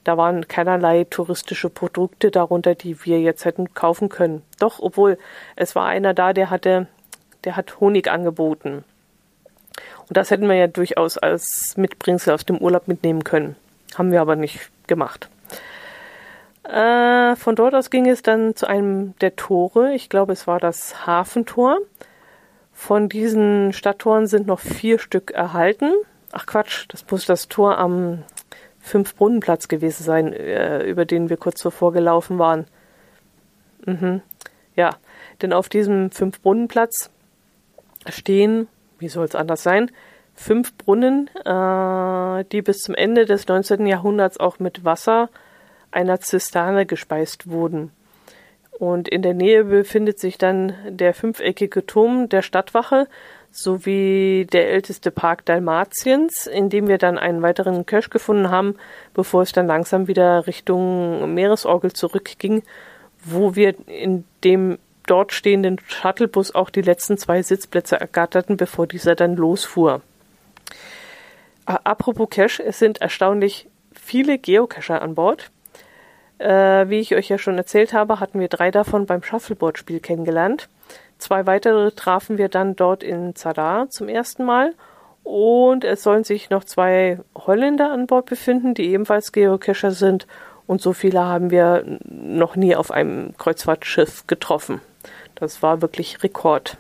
Da 0.04 0.18
waren 0.18 0.48
keinerlei 0.48 1.06
touristische 1.10 1.70
Produkte 1.70 2.30
darunter, 2.30 2.76
die 2.76 3.06
wir 3.06 3.22
jetzt 3.22 3.46
hätten 3.46 3.74
kaufen 3.74 4.10
können. 4.10 4.42
Doch, 4.60 4.80
obwohl 4.80 5.18
es 5.56 5.76
war 5.76 5.86
einer 5.88 6.14
da, 6.14 6.34
der 6.34 6.50
hatte, 6.50 6.88
der 7.46 7.56
hat 7.56 7.80
Honig 7.80 8.10
angeboten. 8.10 8.84
Und 10.10 10.18
das 10.18 10.30
hätten 10.30 10.48
wir 10.48 10.56
ja 10.56 10.68
durchaus 10.68 11.18
als 11.18 11.78
Mitbringsel 11.78 12.34
aus 12.34 12.46
dem 12.46 12.58
Urlaub 12.58 12.88
mitnehmen 12.88 13.24
können. 13.24 13.56
Haben 13.96 14.12
wir 14.12 14.22
aber 14.22 14.36
nicht 14.36 14.70
gemacht. 14.88 15.30
Äh, 16.64 17.36
von 17.36 17.56
dort 17.56 17.76
aus 17.76 17.90
ging 17.90 18.10
es 18.10 18.22
dann 18.22 18.56
zu 18.56 18.68
einem 18.68 19.18
der 19.20 19.36
Tore. 19.36 19.94
Ich 19.94 20.10
glaube, 20.10 20.34
es 20.34 20.48
war 20.48 20.60
das 20.60 21.06
Hafentor. 21.06 21.78
Von 22.74 23.08
diesen 23.08 23.72
Stadttoren 23.72 24.28
sind 24.28 24.48
noch 24.48 24.60
vier 24.60 25.00
Stück 25.00 25.32
erhalten. 25.32 25.94
Ach 26.36 26.48
Quatsch, 26.48 26.86
das 26.88 27.06
muss 27.12 27.28
das 27.28 27.48
Tor 27.48 27.78
am 27.78 28.24
Fünfbrunnenplatz 28.80 29.68
gewesen 29.68 30.04
sein, 30.04 30.34
äh, 30.34 30.84
über 30.84 31.06
den 31.06 31.30
wir 31.30 31.38
kurz 31.38 31.60
zuvor 31.60 31.94
gelaufen 31.94 32.40
waren. 32.40 32.66
Mhm. 33.86 34.22
Ja, 34.76 34.98
denn 35.42 35.54
auf 35.54 35.70
diesem 35.70 36.10
Fünfbrunnenplatz 36.10 37.12
stehen, 38.10 38.68
wie 38.98 39.10
soll 39.10 39.26
es 39.26 39.36
anders 39.36 39.62
sein, 39.62 39.92
fünf 40.34 40.76
Brunnen, 40.76 41.30
äh, 41.46 42.46
die 42.52 42.64
bis 42.64 42.80
zum 42.80 42.96
Ende 42.96 43.26
des 43.26 43.48
19. 43.48 43.86
Jahrhunderts 43.86 44.40
auch 44.40 44.58
mit 44.58 44.84
Wasser 44.84 45.30
einer 45.92 46.20
Zisterne 46.20 46.88
gespeist 46.88 47.52
wurden. 47.52 47.92
Und 48.80 49.08
in 49.08 49.22
der 49.22 49.36
Nähe 49.36 49.66
befindet 49.66 50.20
sich 50.20 50.40
dann 50.40 50.74
der 50.90 51.14
fünfeckige 51.14 51.86
Turm 51.86 52.28
der 52.28 52.42
Stadtwache 52.42 53.08
sowie 53.54 54.48
der 54.52 54.72
älteste 54.72 55.12
Park 55.12 55.46
Dalmatiens, 55.46 56.48
in 56.48 56.70
dem 56.70 56.88
wir 56.88 56.98
dann 56.98 57.20
einen 57.20 57.42
weiteren 57.44 57.86
Cache 57.86 58.10
gefunden 58.10 58.50
haben, 58.50 58.76
bevor 59.14 59.44
es 59.44 59.52
dann 59.52 59.68
langsam 59.68 60.08
wieder 60.08 60.48
Richtung 60.48 61.34
Meeresorgel 61.34 61.94
zurückging, 61.94 62.64
wo 63.24 63.56
wir 63.56 63.76
in 63.88 64.26
dem 64.44 64.80
dort 65.06 65.34
stehenden 65.34 65.80
Shuttlebus 65.86 66.56
auch 66.56 66.70
die 66.70 66.82
letzten 66.82 67.18
zwei 67.18 67.44
Sitzplätze 67.44 68.00
ergatterten, 68.00 68.58
bevor 68.58 68.88
dieser 68.88 69.16
dann 69.16 69.36
losfuhr. 69.36 70.02
Apropos 71.66 72.30
Cache, 72.30 72.64
es 72.64 72.80
sind 72.80 73.02
erstaunlich 73.02 73.70
viele 73.94 74.38
Geocacher 74.38 75.02
an 75.02 75.16
Bord. 75.16 75.52
Äh, 76.40 76.90
wie 76.90 77.00
ich 77.00 77.16
euch 77.16 77.30
ja 77.30 77.38
schon 77.38 77.58
erzählt 77.58 77.94
habe, 77.94 78.20
hatten 78.20 78.40
wir 78.40 78.48
drei 78.48 78.72
davon 78.72 79.06
beim 79.06 79.24
Shuffleboard-Spiel 79.24 80.00
kennengelernt. 80.00 80.68
Zwei 81.24 81.48
weitere 81.48 81.92
trafen 81.92 82.38
wir 82.38 82.50
dann 82.50 82.76
dort 82.76 83.02
in 83.02 83.34
Zadar 83.34 83.90
zum 83.90 84.10
ersten 84.10 84.44
Mal. 84.44 84.74
Und 85.24 85.86
es 85.86 86.04
sollen 86.04 86.26
sich 86.26 86.50
noch 86.50 86.66
zwei 86.66 87.18
Holländer 87.34 87.94
an 87.94 88.08
Bord 88.08 88.26
befinden, 88.26 88.74
die 88.74 88.92
ebenfalls 88.92 89.32
Geocacher 89.32 89.92
sind. 89.92 90.28
Und 90.68 90.82
so 90.82 90.92
viele 90.92 91.22
haben 91.22 91.50
wir 91.50 91.86
noch 92.04 92.58
nie 92.58 92.76
auf 92.76 92.92
einem 92.92 93.38
Kreuzfahrtschiff 93.38 94.28
getroffen. 94.28 94.82
Das 95.36 95.64
war 95.64 95.82
wirklich 95.82 96.22
Rekord. 96.24 96.76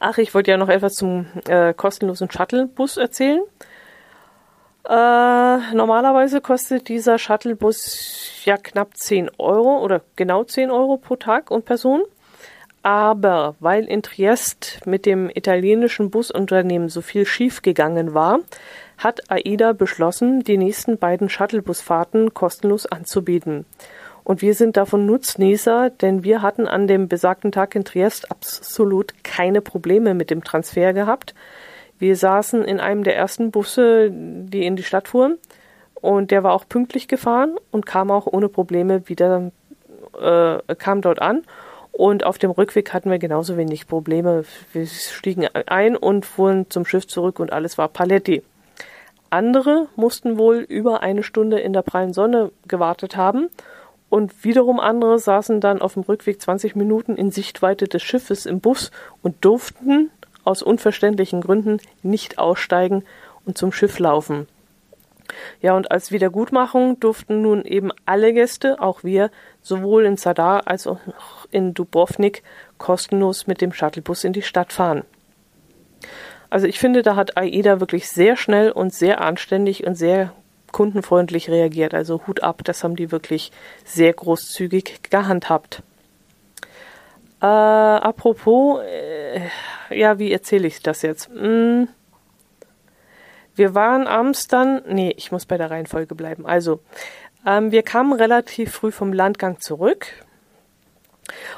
Ach, 0.00 0.16
ich 0.16 0.32
wollte 0.32 0.52
ja 0.52 0.56
noch 0.56 0.70
etwas 0.70 0.94
zum 0.94 1.26
äh, 1.50 1.74
kostenlosen 1.74 2.30
Shuttlebus 2.30 2.96
erzählen. 2.96 3.42
Äh, 4.88 5.74
normalerweise 5.74 6.40
kostet 6.40 6.88
dieser 6.88 7.18
Shuttlebus 7.18 8.42
ja 8.46 8.56
knapp 8.56 8.96
10 8.96 9.32
Euro 9.36 9.84
oder 9.84 10.00
genau 10.16 10.44
10 10.44 10.70
Euro 10.70 10.96
pro 10.96 11.16
Tag 11.16 11.50
und 11.50 11.66
Person. 11.66 12.02
Aber 12.86 13.56
weil 13.58 13.82
in 13.86 14.04
Triest 14.04 14.78
mit 14.86 15.06
dem 15.06 15.28
italienischen 15.28 16.08
Busunternehmen 16.08 16.88
so 16.88 17.00
viel 17.00 17.26
schiefgegangen 17.26 18.14
war, 18.14 18.38
hat 18.96 19.28
AIDA 19.28 19.72
beschlossen, 19.72 20.44
die 20.44 20.56
nächsten 20.56 20.96
beiden 20.96 21.28
Shuttlebusfahrten 21.28 22.32
kostenlos 22.32 22.86
anzubieten. 22.86 23.66
Und 24.22 24.40
wir 24.40 24.54
sind 24.54 24.76
davon 24.76 25.04
Nutznießer, 25.04 25.90
denn 25.90 26.22
wir 26.22 26.42
hatten 26.42 26.68
an 26.68 26.86
dem 26.86 27.08
besagten 27.08 27.50
Tag 27.50 27.74
in 27.74 27.84
Triest 27.84 28.30
absolut 28.30 29.14
keine 29.24 29.62
Probleme 29.62 30.14
mit 30.14 30.30
dem 30.30 30.44
Transfer 30.44 30.92
gehabt. 30.92 31.34
Wir 31.98 32.14
saßen 32.14 32.62
in 32.62 32.78
einem 32.78 33.02
der 33.02 33.16
ersten 33.16 33.50
Busse, 33.50 34.12
die 34.12 34.64
in 34.64 34.76
die 34.76 34.84
Stadt 34.84 35.08
fuhren, 35.08 35.38
und 35.96 36.30
der 36.30 36.44
war 36.44 36.52
auch 36.52 36.68
pünktlich 36.68 37.08
gefahren 37.08 37.56
und 37.72 37.84
kam 37.84 38.12
auch 38.12 38.28
ohne 38.28 38.48
Probleme 38.48 39.08
wieder, 39.08 39.50
äh, 40.20 40.74
kam 40.76 41.00
dort 41.00 41.20
an. 41.20 41.42
Und 41.96 42.24
auf 42.24 42.36
dem 42.36 42.50
Rückweg 42.50 42.92
hatten 42.92 43.10
wir 43.10 43.18
genauso 43.18 43.56
wenig 43.56 43.86
Probleme. 43.86 44.44
Wir 44.74 44.86
stiegen 44.86 45.46
ein 45.46 45.96
und 45.96 46.26
fuhren 46.26 46.68
zum 46.68 46.84
Schiff 46.84 47.06
zurück 47.06 47.40
und 47.40 47.54
alles 47.54 47.78
war 47.78 47.88
Paletti. 47.88 48.42
Andere 49.30 49.88
mussten 49.96 50.36
wohl 50.36 50.58
über 50.58 51.00
eine 51.00 51.22
Stunde 51.22 51.58
in 51.58 51.72
der 51.72 51.80
prallen 51.80 52.12
Sonne 52.12 52.52
gewartet 52.68 53.16
haben 53.16 53.48
und 54.10 54.44
wiederum 54.44 54.78
andere 54.78 55.18
saßen 55.18 55.62
dann 55.62 55.80
auf 55.80 55.94
dem 55.94 56.02
Rückweg 56.02 56.38
20 56.38 56.76
Minuten 56.76 57.16
in 57.16 57.30
Sichtweite 57.30 57.88
des 57.88 58.02
Schiffes 58.02 58.44
im 58.44 58.60
Bus 58.60 58.90
und 59.22 59.42
durften 59.42 60.10
aus 60.44 60.62
unverständlichen 60.62 61.40
Gründen 61.40 61.78
nicht 62.02 62.38
aussteigen 62.38 63.04
und 63.46 63.56
zum 63.56 63.72
Schiff 63.72 63.98
laufen. 63.98 64.46
Ja, 65.60 65.76
und 65.76 65.90
als 65.90 66.12
Wiedergutmachung 66.12 67.00
durften 67.00 67.42
nun 67.42 67.64
eben 67.64 67.90
alle 68.04 68.32
Gäste, 68.32 68.80
auch 68.80 69.04
wir, 69.04 69.30
sowohl 69.62 70.04
in 70.04 70.16
Zadar 70.16 70.66
als 70.66 70.86
auch 70.86 71.00
in 71.50 71.74
Dubrovnik 71.74 72.42
kostenlos 72.78 73.46
mit 73.46 73.60
dem 73.60 73.72
Shuttlebus 73.72 74.24
in 74.24 74.32
die 74.32 74.42
Stadt 74.42 74.72
fahren. 74.72 75.02
Also 76.50 76.66
ich 76.66 76.78
finde, 76.78 77.02
da 77.02 77.16
hat 77.16 77.36
AIDA 77.36 77.80
wirklich 77.80 78.08
sehr 78.08 78.36
schnell 78.36 78.70
und 78.70 78.94
sehr 78.94 79.20
anständig 79.20 79.86
und 79.86 79.94
sehr 79.96 80.32
kundenfreundlich 80.72 81.50
reagiert. 81.50 81.94
Also 81.94 82.26
Hut 82.26 82.42
ab, 82.42 82.62
das 82.64 82.84
haben 82.84 82.96
die 82.96 83.10
wirklich 83.10 83.50
sehr 83.84 84.12
großzügig 84.12 85.00
gehandhabt. 85.10 85.82
Äh, 87.40 87.46
apropos, 87.46 88.80
äh, 88.82 89.40
ja, 89.90 90.18
wie 90.18 90.32
erzähle 90.32 90.66
ich 90.66 90.82
das 90.82 91.02
jetzt? 91.02 91.28
Hm, 91.28 91.88
wir 93.56 93.74
waren 93.74 94.06
abends 94.06 94.48
dann, 94.48 94.82
nee, 94.88 95.12
ich 95.16 95.32
muss 95.32 95.46
bei 95.46 95.58
der 95.58 95.70
Reihenfolge 95.70 96.14
bleiben. 96.14 96.46
Also, 96.46 96.80
ähm, 97.44 97.72
wir 97.72 97.82
kamen 97.82 98.12
relativ 98.12 98.72
früh 98.72 98.92
vom 98.92 99.12
Landgang 99.12 99.60
zurück. 99.60 100.06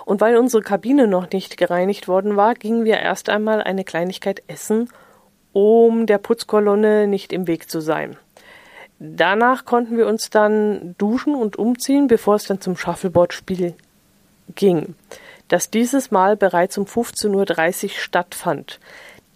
Und 0.04 0.20
weil 0.20 0.36
unsere 0.36 0.62
Kabine 0.62 1.06
noch 1.06 1.30
nicht 1.30 1.56
gereinigt 1.58 2.08
worden 2.08 2.36
war, 2.36 2.54
gingen 2.54 2.84
wir 2.84 2.98
erst 2.98 3.28
einmal 3.28 3.62
eine 3.62 3.84
Kleinigkeit 3.84 4.42
essen, 4.46 4.88
um 5.52 6.06
der 6.06 6.18
Putzkolonne 6.18 7.06
nicht 7.06 7.32
im 7.32 7.46
Weg 7.46 7.70
zu 7.70 7.80
sein. 7.80 8.16
Danach 8.98 9.64
konnten 9.64 9.96
wir 9.98 10.06
uns 10.06 10.30
dann 10.30 10.94
duschen 10.96 11.34
und 11.34 11.56
umziehen, 11.56 12.06
bevor 12.06 12.36
es 12.36 12.46
dann 12.46 12.60
zum 12.60 12.76
Shuffleboard-Spiel 12.76 13.74
ging 14.54 14.94
das 15.48 15.70
dieses 15.70 16.10
Mal 16.10 16.36
bereits 16.36 16.78
um 16.78 16.84
15.30 16.84 17.84
Uhr 17.84 17.90
stattfand. 17.90 18.78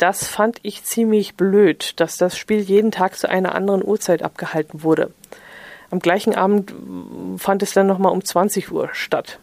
Das 0.03 0.27
fand 0.27 0.59
ich 0.62 0.83
ziemlich 0.83 1.37
blöd, 1.37 2.01
dass 2.01 2.17
das 2.17 2.37
Spiel 2.37 2.59
jeden 2.59 2.91
Tag 2.91 3.17
zu 3.17 3.31
einer 3.31 3.55
anderen 3.55 3.85
Uhrzeit 3.85 4.25
abgehalten 4.25 4.83
wurde. 4.83 5.12
Am 5.93 6.01
gleichen 6.01 6.35
Abend 6.35 6.75
fand 7.37 7.62
es 7.62 7.73
dann 7.73 7.87
nochmal 7.87 8.11
um 8.11 8.25
20 8.25 8.73
Uhr 8.73 8.88
statt. 8.95 9.38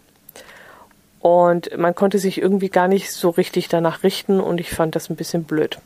Und 1.21 1.77
man 1.77 1.95
konnte 1.95 2.19
sich 2.19 2.41
irgendwie 2.41 2.67
gar 2.67 2.89
nicht 2.89 3.09
so 3.09 3.29
richtig 3.29 3.69
danach 3.69 4.03
richten 4.03 4.41
und 4.41 4.59
ich 4.59 4.71
fand 4.71 4.97
das 4.97 5.09
ein 5.09 5.15
bisschen 5.15 5.45
blöd. 5.45 5.79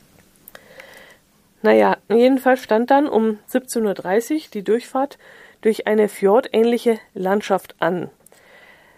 Naja, 1.62 1.96
jedenfalls 2.08 2.60
stand 2.60 2.90
dann 2.90 3.06
um 3.06 3.38
17.30 3.52 4.32
Uhr 4.34 4.40
die 4.54 4.64
Durchfahrt 4.64 5.18
durch 5.60 5.86
eine 5.86 6.08
fjordähnliche 6.08 6.98
Landschaft 7.14 7.76
an. 7.78 8.10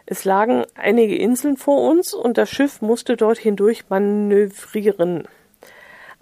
Es 0.06 0.24
lagen 0.24 0.64
einige 0.74 1.16
Inseln 1.16 1.58
vor 1.58 1.82
uns 1.86 2.14
und 2.14 2.38
das 2.38 2.48
Schiff 2.48 2.80
musste 2.80 3.18
dort 3.18 3.36
hindurch 3.36 3.90
manövrieren. 3.90 5.28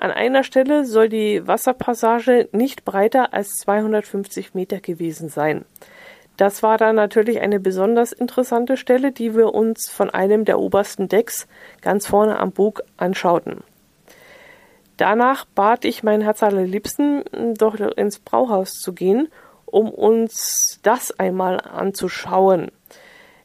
An 0.04 0.10
einer 0.10 0.44
Stelle 0.44 0.84
soll 0.84 1.08
die 1.08 1.46
Wasserpassage 1.46 2.50
nicht 2.52 2.84
breiter 2.84 3.32
als 3.32 3.54
250 3.56 4.52
Meter 4.52 4.80
gewesen 4.80 5.30
sein. 5.30 5.64
Das 6.36 6.62
war 6.62 6.76
dann 6.76 6.96
natürlich 6.96 7.40
eine 7.40 7.58
besonders 7.58 8.12
interessante 8.12 8.76
Stelle, 8.76 9.12
die 9.12 9.34
wir 9.34 9.54
uns 9.54 9.88
von 9.88 10.10
einem 10.10 10.44
der 10.44 10.58
obersten 10.58 11.08
Decks 11.08 11.48
ganz 11.80 12.06
vorne 12.06 12.38
am 12.38 12.52
Bug 12.52 12.82
anschauten. 12.98 13.64
Danach 14.98 15.46
bat 15.46 15.86
ich 15.86 16.02
mein 16.02 16.20
Herz 16.20 16.42
allerliebsten, 16.42 17.24
doch 17.56 17.74
ins 17.76 18.18
Brauhaus 18.18 18.72
zu 18.72 18.92
gehen, 18.92 19.28
um 19.64 19.88
uns 19.88 20.80
das 20.82 21.18
einmal 21.18 21.62
anzuschauen. 21.62 22.70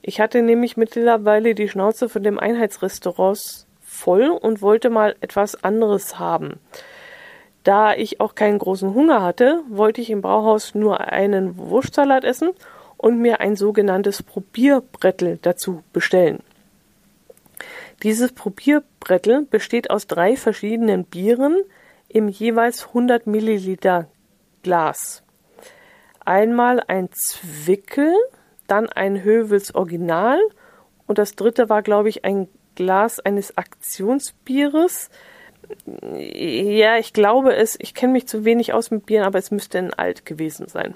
Ich 0.02 0.20
hatte 0.20 0.42
nämlich 0.42 0.76
mittlerweile 0.76 1.56
die 1.56 1.70
Schnauze 1.70 2.10
von 2.10 2.22
dem 2.22 2.38
Einheitsrestaurants 2.38 3.66
voll 4.00 4.30
und 4.30 4.62
wollte 4.62 4.90
mal 4.90 5.16
etwas 5.22 5.64
anderes 5.64 6.18
haben. 6.18 6.60
Da 7.64 7.94
ich 7.94 8.22
auch 8.22 8.36
keinen 8.36 8.58
großen 8.58 8.94
Hunger 8.94 9.22
hatte, 9.22 9.62
wollte 9.70 10.02
ich 10.02 10.10
im 10.10 10.22
Brauhaus 10.22 10.74
nur 10.74 11.02
einen 11.02 11.58
Wurstsalat 11.58 12.24
essen 12.24 12.52
und 12.98 13.20
mir 13.20 13.42
ein 13.42 13.56
sogenanntes 13.56 14.24
Probierbrettel 14.24 15.40
dazu 15.42 15.84
bestellen. 15.94 16.40
Dieses 18.04 18.32
Probierbrettel 18.32 19.46
besteht 19.46 19.90
aus 19.90 20.08
drei 20.08 20.38
verschiedenen 20.38 21.04
Bieren 21.04 21.62
im 22.08 22.30
jeweils 22.30 22.88
100 22.88 23.28
Milliliter 23.28 24.08
Glas. 24.64 25.24
Einmal 26.26 26.82
ein 26.88 27.10
Zwickel, 27.12 28.14
dann 28.68 28.88
ein 28.88 29.24
Hövels 29.24 29.76
Original 29.76 30.40
und 31.08 31.18
das 31.18 31.36
dritte 31.36 31.70
war, 31.70 31.82
glaube 31.82 32.10
ich, 32.10 32.24
ein 32.24 32.48
Glas 32.76 33.20
eines 33.20 33.58
Aktionsbieres. 33.58 35.10
Ja, 36.18 36.98
ich 36.98 37.14
glaube 37.14 37.56
es, 37.56 37.78
ich 37.80 37.94
kenne 37.94 38.14
mich 38.14 38.28
zu 38.28 38.46
wenig 38.46 38.74
aus 38.74 38.92
mit 38.92 39.06
Bieren, 39.06 39.26
aber 39.26 39.40
es 39.40 39.52
müsste 39.52 39.78
ein 39.78 39.94
Alt 39.94 40.26
gewesen 40.26 40.68
sein. 40.68 40.96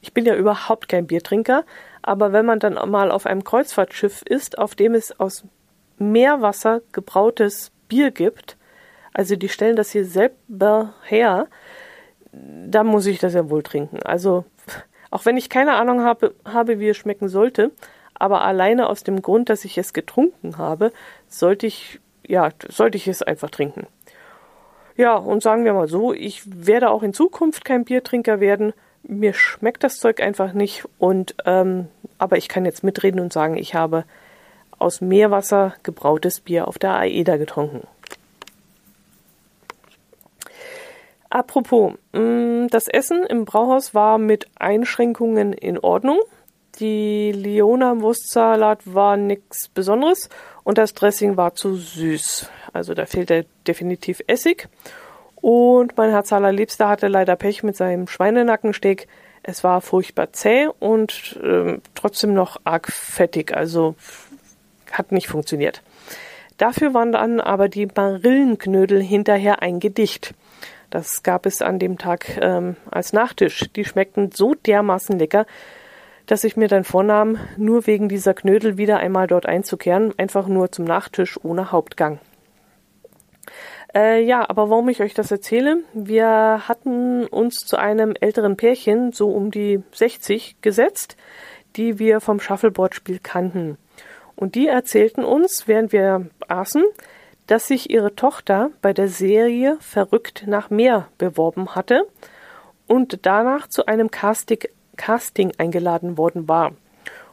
Ich 0.00 0.12
bin 0.12 0.24
ja 0.24 0.34
überhaupt 0.34 0.88
kein 0.88 1.06
Biertrinker, 1.06 1.64
aber 2.02 2.32
wenn 2.32 2.46
man 2.46 2.60
dann 2.60 2.74
mal 2.90 3.10
auf 3.10 3.26
einem 3.26 3.44
Kreuzfahrtschiff 3.44 4.22
ist, 4.22 4.58
auf 4.58 4.74
dem 4.74 4.94
es 4.94 5.18
aus 5.18 5.44
Meerwasser 5.98 6.82
gebrautes 6.92 7.72
Bier 7.88 8.10
gibt, 8.10 8.56
also 9.12 9.34
die 9.34 9.48
stellen 9.48 9.76
das 9.76 9.90
hier 9.90 10.04
selber 10.04 10.94
her, 11.04 11.48
da 12.32 12.84
muss 12.84 13.06
ich 13.06 13.18
das 13.18 13.34
ja 13.34 13.48
wohl 13.48 13.62
trinken. 13.62 14.02
Also, 14.02 14.44
auch 15.10 15.24
wenn 15.24 15.36
ich 15.36 15.48
keine 15.48 15.74
Ahnung 15.74 16.02
habe, 16.02 16.34
habe 16.44 16.78
wie 16.78 16.88
es 16.90 16.96
schmecken 16.96 17.28
sollte, 17.28 17.70
aber 18.18 18.42
alleine 18.42 18.88
aus 18.88 19.02
dem 19.02 19.22
Grund, 19.22 19.48
dass 19.48 19.64
ich 19.64 19.78
es 19.78 19.92
getrunken 19.92 20.58
habe, 20.58 20.92
sollte 21.28 21.66
ich, 21.66 22.00
ja, 22.26 22.50
sollte 22.68 22.96
ich 22.96 23.08
es 23.08 23.22
einfach 23.22 23.50
trinken. 23.50 23.86
Ja, 24.96 25.16
und 25.16 25.42
sagen 25.42 25.64
wir 25.64 25.74
mal 25.74 25.88
so, 25.88 26.12
ich 26.12 26.42
werde 26.46 26.90
auch 26.90 27.02
in 27.02 27.12
Zukunft 27.12 27.64
kein 27.64 27.84
Biertrinker 27.84 28.40
werden. 28.40 28.72
Mir 29.02 29.34
schmeckt 29.34 29.84
das 29.84 29.98
Zeug 29.98 30.20
einfach 30.20 30.52
nicht 30.52 30.84
und 30.98 31.34
ähm, 31.44 31.88
aber 32.18 32.38
ich 32.38 32.48
kann 32.48 32.64
jetzt 32.64 32.82
mitreden 32.82 33.20
und 33.20 33.32
sagen, 33.32 33.56
ich 33.56 33.74
habe 33.74 34.04
aus 34.78 35.00
Meerwasser 35.00 35.74
gebrautes 35.82 36.40
Bier 36.40 36.66
auf 36.66 36.78
der 36.78 36.94
AEDA 36.96 37.36
getrunken. 37.36 37.86
Apropos, 41.28 41.92
mm, 42.12 42.68
das 42.68 42.88
Essen 42.88 43.24
im 43.24 43.44
Brauhaus 43.44 43.94
war 43.94 44.18
mit 44.18 44.46
Einschränkungen 44.56 45.52
in 45.52 45.78
Ordnung. 45.78 46.18
Die 46.80 47.32
Leona 47.32 48.00
Wurstsalat 48.00 48.80
war 48.84 49.16
nichts 49.16 49.68
Besonderes 49.68 50.28
und 50.62 50.76
das 50.76 50.92
Dressing 50.92 51.36
war 51.36 51.54
zu 51.54 51.76
süß. 51.76 52.50
Also 52.72 52.92
da 52.92 53.06
fehlte 53.06 53.46
definitiv 53.66 54.20
Essig. 54.26 54.68
Und 55.36 55.96
mein 55.96 56.10
Herz 56.10 56.32
allerliebster 56.32 56.88
hatte 56.88 57.08
leider 57.08 57.36
Pech 57.36 57.62
mit 57.62 57.76
seinem 57.76 58.08
Schweinenackensteak. 58.08 59.06
Es 59.42 59.64
war 59.64 59.80
furchtbar 59.80 60.32
zäh 60.32 60.68
und 60.78 61.38
äh, 61.42 61.78
trotzdem 61.94 62.34
noch 62.34 62.60
arg 62.64 62.88
fettig. 62.92 63.56
Also 63.56 63.94
hat 64.90 65.12
nicht 65.12 65.28
funktioniert. 65.28 65.82
Dafür 66.58 66.94
waren 66.94 67.12
dann 67.12 67.40
aber 67.40 67.68
die 67.68 67.86
Marillenknödel 67.86 69.02
hinterher 69.02 69.62
ein 69.62 69.80
Gedicht. 69.80 70.34
Das 70.90 71.22
gab 71.22 71.46
es 71.46 71.62
an 71.62 71.78
dem 71.78 71.96
Tag 71.98 72.38
ähm, 72.40 72.76
als 72.90 73.12
Nachtisch. 73.12 73.64
Die 73.74 73.84
schmeckten 73.84 74.32
so 74.32 74.54
dermaßen 74.54 75.18
lecker, 75.18 75.46
dass 76.26 76.44
ich 76.44 76.56
mir 76.56 76.68
dann 76.68 76.84
vornahm, 76.84 77.38
nur 77.56 77.86
wegen 77.86 78.08
dieser 78.08 78.34
Knödel 78.34 78.76
wieder 78.76 78.98
einmal 78.98 79.26
dort 79.26 79.46
einzukehren, 79.46 80.12
einfach 80.18 80.48
nur 80.48 80.72
zum 80.72 80.84
Nachtisch 80.84 81.38
ohne 81.42 81.72
Hauptgang. 81.72 82.18
Äh, 83.94 84.22
ja, 84.24 84.48
aber 84.48 84.68
warum 84.68 84.88
ich 84.88 85.00
euch 85.00 85.14
das 85.14 85.30
erzähle? 85.30 85.78
Wir 85.94 86.68
hatten 86.68 87.26
uns 87.26 87.64
zu 87.64 87.78
einem 87.78 88.14
älteren 88.20 88.56
Pärchen, 88.56 89.12
so 89.12 89.30
um 89.30 89.50
die 89.50 89.82
60, 89.92 90.56
gesetzt, 90.60 91.16
die 91.76 91.98
wir 91.98 92.20
vom 92.20 92.40
Shuffleboard-Spiel 92.40 93.20
kannten. 93.22 93.78
Und 94.34 94.54
die 94.54 94.66
erzählten 94.66 95.24
uns, 95.24 95.66
während 95.66 95.92
wir 95.92 96.26
aßen, 96.48 96.84
dass 97.46 97.68
sich 97.68 97.90
ihre 97.90 98.14
Tochter 98.14 98.70
bei 98.82 98.92
der 98.92 99.08
Serie 99.08 99.78
Verrückt 99.80 100.44
nach 100.46 100.68
Meer 100.68 101.08
beworben 101.16 101.74
hatte 101.74 102.06
und 102.86 103.24
danach 103.24 103.68
zu 103.68 103.86
einem 103.86 104.10
Casting, 104.10 104.60
Casting 104.96 105.52
eingeladen 105.58 106.16
worden 106.16 106.48
war. 106.48 106.72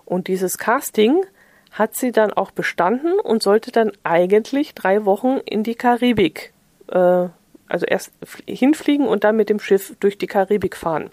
Und 0.06 0.28
dieses 0.28 0.58
Casting 0.58 1.26
hat 1.72 1.96
sie 1.96 2.12
dann 2.12 2.32
auch 2.32 2.52
bestanden 2.52 3.20
und 3.20 3.42
sollte 3.42 3.72
dann 3.72 3.92
eigentlich 4.04 4.76
drei 4.76 5.06
Wochen 5.06 5.40
in 5.46 5.64
die 5.64 5.76
Karibik, 5.76 6.54
äh, 6.90 7.28
also 7.68 7.86
erst 7.88 8.12
hinfliegen 8.46 9.08
und 9.08 9.24
dann 9.24 9.36
mit 9.36 9.50
dem 9.50 9.60
Schiff 9.60 9.96
durch 10.00 10.18
die 10.18 10.28
Karibik 10.28 10.76
fahren. 10.76 11.10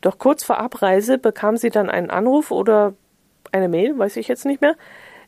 Doch 0.00 0.18
kurz 0.18 0.42
vor 0.42 0.58
Abreise 0.58 1.18
bekam 1.18 1.56
sie 1.56 1.70
dann 1.70 1.90
einen 1.90 2.10
Anruf 2.10 2.50
oder 2.50 2.94
eine 3.52 3.68
Mail, 3.68 3.96
weiß 3.98 4.16
ich 4.16 4.28
jetzt 4.28 4.46
nicht 4.46 4.60
mehr, 4.60 4.74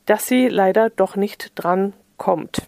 dass 0.06 0.26
sie 0.26 0.48
leider 0.48 0.90
doch 0.90 1.14
nicht 1.14 1.52
dran 1.54 1.92
kommt. 2.16 2.62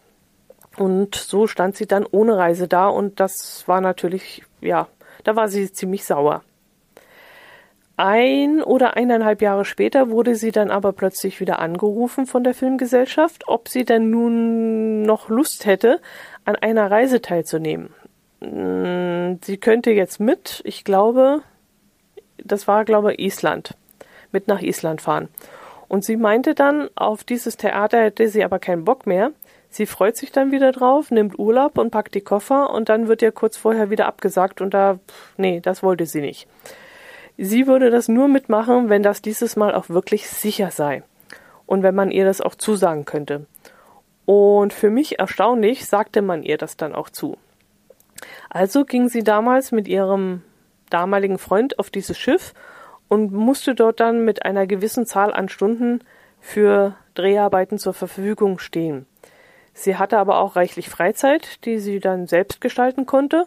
Und 0.76 1.14
so 1.14 1.46
stand 1.46 1.76
sie 1.76 1.86
dann 1.86 2.06
ohne 2.08 2.36
Reise 2.36 2.68
da 2.68 2.88
und 2.88 3.20
das 3.20 3.66
war 3.66 3.80
natürlich, 3.80 4.44
ja, 4.60 4.88
da 5.24 5.36
war 5.36 5.48
sie 5.48 5.72
ziemlich 5.72 6.04
sauer. 6.04 6.42
Ein 7.96 8.62
oder 8.62 8.96
eineinhalb 8.96 9.40
Jahre 9.40 9.64
später 9.64 10.10
wurde 10.10 10.34
sie 10.34 10.50
dann 10.50 10.70
aber 10.70 10.92
plötzlich 10.92 11.38
wieder 11.38 11.60
angerufen 11.60 12.26
von 12.26 12.42
der 12.42 12.54
Filmgesellschaft, 12.54 13.44
ob 13.46 13.68
sie 13.68 13.84
denn 13.84 14.10
nun 14.10 15.02
noch 15.02 15.28
Lust 15.28 15.64
hätte, 15.64 16.00
an 16.44 16.56
einer 16.56 16.90
Reise 16.90 17.20
teilzunehmen. 17.20 17.90
Hm, 18.40 19.38
sie 19.44 19.58
könnte 19.58 19.92
jetzt 19.92 20.18
mit, 20.18 20.60
ich 20.64 20.82
glaube, 20.82 21.42
das 22.38 22.66
war, 22.66 22.84
glaube 22.84 23.14
ich, 23.14 23.20
Island, 23.20 23.76
mit 24.32 24.48
nach 24.48 24.60
Island 24.60 25.00
fahren. 25.00 25.28
Und 25.86 26.04
sie 26.04 26.16
meinte 26.16 26.54
dann, 26.56 26.88
auf 26.96 27.22
dieses 27.22 27.56
Theater 27.56 28.02
hätte 28.02 28.26
sie 28.28 28.42
aber 28.42 28.58
keinen 28.58 28.84
Bock 28.84 29.06
mehr, 29.06 29.30
Sie 29.74 29.86
freut 29.86 30.16
sich 30.16 30.30
dann 30.30 30.52
wieder 30.52 30.70
drauf, 30.70 31.10
nimmt 31.10 31.36
Urlaub 31.36 31.78
und 31.78 31.90
packt 31.90 32.14
die 32.14 32.20
Koffer 32.20 32.70
und 32.70 32.88
dann 32.88 33.08
wird 33.08 33.22
ihr 33.22 33.32
kurz 33.32 33.56
vorher 33.56 33.90
wieder 33.90 34.06
abgesagt 34.06 34.60
und 34.60 34.72
da, 34.72 35.00
nee, 35.36 35.58
das 35.58 35.82
wollte 35.82 36.06
sie 36.06 36.20
nicht. 36.20 36.46
Sie 37.36 37.66
würde 37.66 37.90
das 37.90 38.08
nur 38.08 38.28
mitmachen, 38.28 38.88
wenn 38.88 39.02
das 39.02 39.22
dieses 39.22 39.56
Mal 39.56 39.74
auch 39.74 39.88
wirklich 39.88 40.28
sicher 40.28 40.70
sei 40.70 41.02
und 41.66 41.82
wenn 41.82 41.94
man 41.94 42.10
ihr 42.10 42.24
das 42.24 42.40
auch 42.40 42.54
zusagen 42.54 43.04
könnte. 43.04 43.46
Und 44.26 44.72
für 44.72 44.90
mich 44.90 45.18
erstaunlich 45.18 45.86
sagte 45.86 46.22
man 46.22 46.42
ihr 46.42 46.58
das 46.58 46.76
dann 46.76 46.94
auch 46.94 47.10
zu. 47.10 47.36
Also 48.48 48.84
ging 48.84 49.08
sie 49.08 49.24
damals 49.24 49.72
mit 49.72 49.88
ihrem 49.88 50.42
damaligen 50.90 51.38
Freund 51.38 51.78
auf 51.78 51.90
dieses 51.90 52.18
Schiff 52.18 52.54
und 53.08 53.32
musste 53.32 53.74
dort 53.74 54.00
dann 54.00 54.24
mit 54.24 54.44
einer 54.44 54.66
gewissen 54.66 55.06
Zahl 55.06 55.32
an 55.32 55.48
Stunden 55.48 56.00
für 56.40 56.94
Dreharbeiten 57.14 57.78
zur 57.78 57.94
Verfügung 57.94 58.58
stehen. 58.58 59.06
Sie 59.72 59.96
hatte 59.96 60.18
aber 60.18 60.38
auch 60.38 60.56
reichlich 60.56 60.88
Freizeit, 60.88 61.64
die 61.64 61.78
sie 61.78 61.98
dann 61.98 62.26
selbst 62.26 62.60
gestalten 62.60 63.06
konnte. 63.06 63.46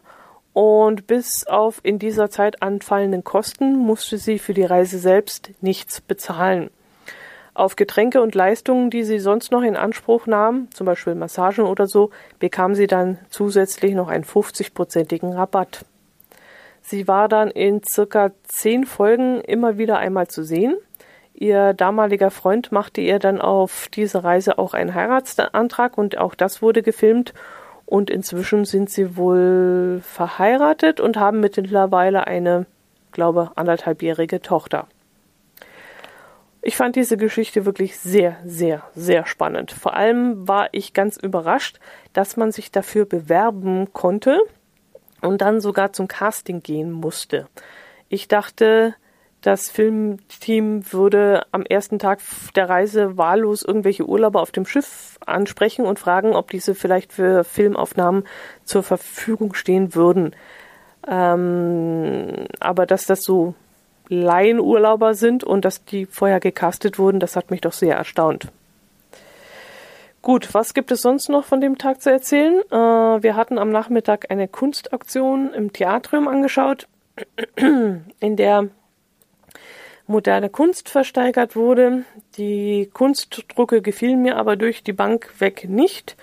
Und 0.58 1.06
bis 1.06 1.46
auf 1.46 1.82
in 1.84 2.00
dieser 2.00 2.32
Zeit 2.32 2.64
anfallenden 2.64 3.24
Kosten 3.24 3.78
musste 3.78 4.18
sie 4.18 4.40
für 4.40 4.56
die 4.56 4.66
Reise 4.66 4.98
selbst 4.98 5.52
nichts 5.62 6.02
bezahlen. 6.02 6.72
Auf 7.54 7.76
Getränke 7.76 8.24
und 8.24 8.34
Leistungen, 8.34 8.90
die 8.90 9.04
sie 9.04 9.20
sonst 9.20 9.52
noch 9.52 9.62
in 9.62 9.76
Anspruch 9.76 10.26
nahm, 10.26 10.68
zum 10.74 10.88
Beispiel 10.88 11.14
Massagen 11.14 11.66
oder 11.66 11.86
so, 11.86 12.10
bekam 12.40 12.74
sie 12.74 12.88
dann 12.88 13.20
zusätzlich 13.30 13.94
noch 13.94 14.08
einen 14.08 14.24
50-prozentigen 14.24 15.32
Rabatt. 15.32 15.86
Sie 16.82 17.08
war 17.08 17.28
dann 17.28 17.52
in 17.52 17.84
circa 17.84 18.32
zehn 18.42 18.88
Folgen 18.88 19.42
immer 19.42 19.78
wieder 19.78 20.00
einmal 20.00 20.28
zu 20.28 20.42
sehen 20.42 20.76
Ihr 21.40 21.74
damaliger 21.74 22.32
Freund 22.32 22.72
machte 22.72 23.00
ihr 23.02 23.20
dann 23.20 23.40
auf 23.40 23.90
diese 23.94 24.24
Reise 24.24 24.58
auch 24.58 24.74
einen 24.74 24.96
Heiratsantrag 24.96 25.96
und 25.96 26.18
auch 26.18 26.34
das 26.34 26.64
wurde 26.64 26.82
gefilmt. 26.82 27.36
Und 27.88 28.10
inzwischen 28.10 28.66
sind 28.66 28.90
sie 28.90 29.16
wohl 29.16 30.02
verheiratet 30.04 31.00
und 31.00 31.16
haben 31.18 31.40
mittlerweile 31.40 32.28
eine, 32.28 32.66
glaube, 33.14 33.52
anderthalbjährige 33.56 34.42
Tochter. 34.42 34.88
Ich 36.62 36.76
fand 36.76 36.98
diese 36.98 37.16
Geschichte 37.16 37.66
wirklich 37.66 37.98
sehr, 37.98 38.36
sehr, 38.44 38.84
sehr 38.94 39.26
spannend. 39.26 39.72
Vor 39.72 39.94
allem 39.94 40.50
war 40.50 40.68
ich 40.74 40.94
ganz 40.94 41.16
überrascht, 41.16 41.80
dass 42.12 42.36
man 42.36 42.52
sich 42.52 42.72
dafür 42.72 43.06
bewerben 43.06 43.94
konnte 43.94 44.42
und 45.22 45.42
dann 45.42 45.62
sogar 45.62 45.94
zum 45.94 46.10
Casting 46.10 46.62
gehen 46.62 46.92
musste. 46.92 47.48
Ich 48.10 48.28
dachte, 48.28 48.96
das 49.48 49.70
Filmteam 49.70 50.92
würde 50.92 51.46
am 51.54 51.64
ersten 51.64 52.00
Tag 52.00 52.20
der 52.58 52.68
Reise 52.68 53.18
wahllos 53.18 53.64
irgendwelche 53.64 54.06
Urlauber 54.06 54.42
auf 54.42 54.52
dem 54.52 54.66
Schiff 54.66 55.18
ansprechen 55.26 55.86
und 55.86 56.00
fragen, 56.00 56.36
ob 56.36 56.52
diese 56.52 56.76
vielleicht 56.76 57.14
für 57.14 57.46
Filmaufnahmen 57.46 58.26
zur 58.66 58.84
Verfügung 58.84 59.54
stehen 59.54 59.96
würden. 59.96 60.36
Ähm, 61.08 62.48
aber 62.60 62.86
dass 62.86 63.06
das 63.06 63.24
so 63.24 63.56
Laienurlauber 64.10 65.14
sind 65.14 65.46
und 65.46 65.64
dass 65.64 65.86
die 65.86 66.08
vorher 66.08 66.42
gecastet 66.42 67.00
wurden, 67.00 67.22
das 67.22 67.38
hat 67.38 67.50
mich 67.50 67.62
doch 67.62 67.72
sehr 67.72 67.96
erstaunt. 67.96 68.52
Gut, 70.22 70.54
was 70.54 70.74
gibt 70.74 70.92
es 70.92 71.02
sonst 71.02 71.30
noch 71.30 71.46
von 71.46 71.62
dem 71.62 71.78
Tag 71.78 72.02
zu 72.02 72.12
erzählen? 72.12 72.60
Äh, 72.70 72.76
wir 73.24 73.38
hatten 73.38 73.58
am 73.58 73.70
Nachmittag 73.70 74.30
eine 74.30 74.50
Kunstaktion 74.50 75.54
im 75.54 75.72
Theatrium 75.72 76.28
angeschaut, 76.28 76.90
in 77.56 78.36
der 78.36 78.68
moderne 80.08 80.50
Kunst 80.50 80.90
versteigert 80.90 81.56
wurde. 81.56 82.04
Die 82.38 82.90
Kunstdrucke 82.92 83.82
gefielen 83.82 84.22
mir 84.22 84.38
aber 84.38 84.56
durch 84.56 84.84
die 84.84 84.94
Bank 84.94 85.30
weg 85.40 85.68
nicht 85.70 86.16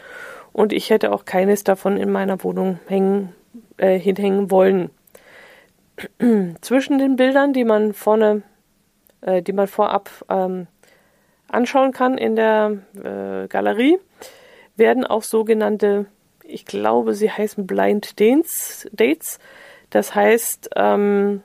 und 0.52 0.72
ich 0.72 0.90
hätte 0.90 1.12
auch 1.12 1.24
keines 1.24 1.64
davon 1.64 1.96
in 1.96 2.10
meiner 2.10 2.42
Wohnung 2.42 2.78
hängen, 2.88 3.34
äh, 3.76 3.98
hinhängen 3.98 4.50
wollen. 4.50 4.90
Zwischen 6.60 6.98
den 6.98 7.16
Bildern, 7.16 7.52
die 7.52 7.64
man 7.64 7.92
vorne, 7.92 8.42
äh, 9.20 9.42
die 9.42 9.52
man 9.52 9.66
vorab 9.66 10.10
ähm, 10.28 10.66
anschauen 11.48 11.92
kann 11.92 12.18
in 12.18 12.36
der 12.36 12.78
äh, 12.96 13.48
Galerie, 13.48 13.98
werden 14.76 15.04
auch 15.04 15.22
sogenannte, 15.22 16.06
ich 16.42 16.64
glaube, 16.64 17.14
sie 17.14 17.30
heißen 17.30 17.66
Blind 17.66 18.18
Dates. 18.20 18.88
Dates. 18.92 19.38
Das 19.90 20.14
heißt, 20.14 20.70
ähm, 20.76 21.42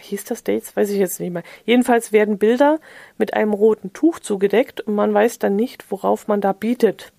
hieß 0.00 0.24
das 0.24 0.44
Dates? 0.44 0.76
Weiß 0.76 0.90
ich 0.90 0.98
jetzt 0.98 1.20
nicht 1.20 1.32
mehr. 1.32 1.42
Jedenfalls 1.64 2.12
werden 2.12 2.38
Bilder 2.38 2.78
mit 3.16 3.34
einem 3.34 3.52
roten 3.52 3.92
Tuch 3.92 4.18
zugedeckt 4.18 4.80
und 4.80 4.94
man 4.94 5.12
weiß 5.12 5.38
dann 5.38 5.56
nicht, 5.56 5.90
worauf 5.90 6.28
man 6.28 6.40
da 6.40 6.52
bietet. 6.52 7.12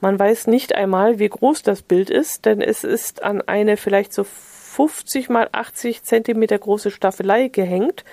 Man 0.00 0.18
weiß 0.18 0.46
nicht 0.46 0.74
einmal, 0.74 1.18
wie 1.18 1.28
groß 1.28 1.62
das 1.62 1.82
Bild 1.82 2.08
ist, 2.08 2.46
denn 2.46 2.60
es 2.60 2.84
ist 2.84 3.22
an 3.22 3.42
eine 3.42 3.76
vielleicht 3.76 4.12
so 4.12 4.24
50 4.24 5.28
mal 5.28 5.48
80 5.50 6.04
Zentimeter 6.04 6.58
große 6.58 6.92
Staffelei 6.92 7.48
gehängt, 7.48 8.04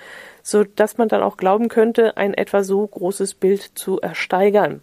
so 0.41 0.63
dass 0.63 0.97
man 0.97 1.09
dann 1.09 1.21
auch 1.21 1.37
glauben 1.37 1.69
könnte, 1.69 2.17
ein 2.17 2.33
etwa 2.33 2.63
so 2.63 2.85
großes 2.87 3.35
Bild 3.35 3.71
zu 3.75 3.99
ersteigern. 4.01 4.81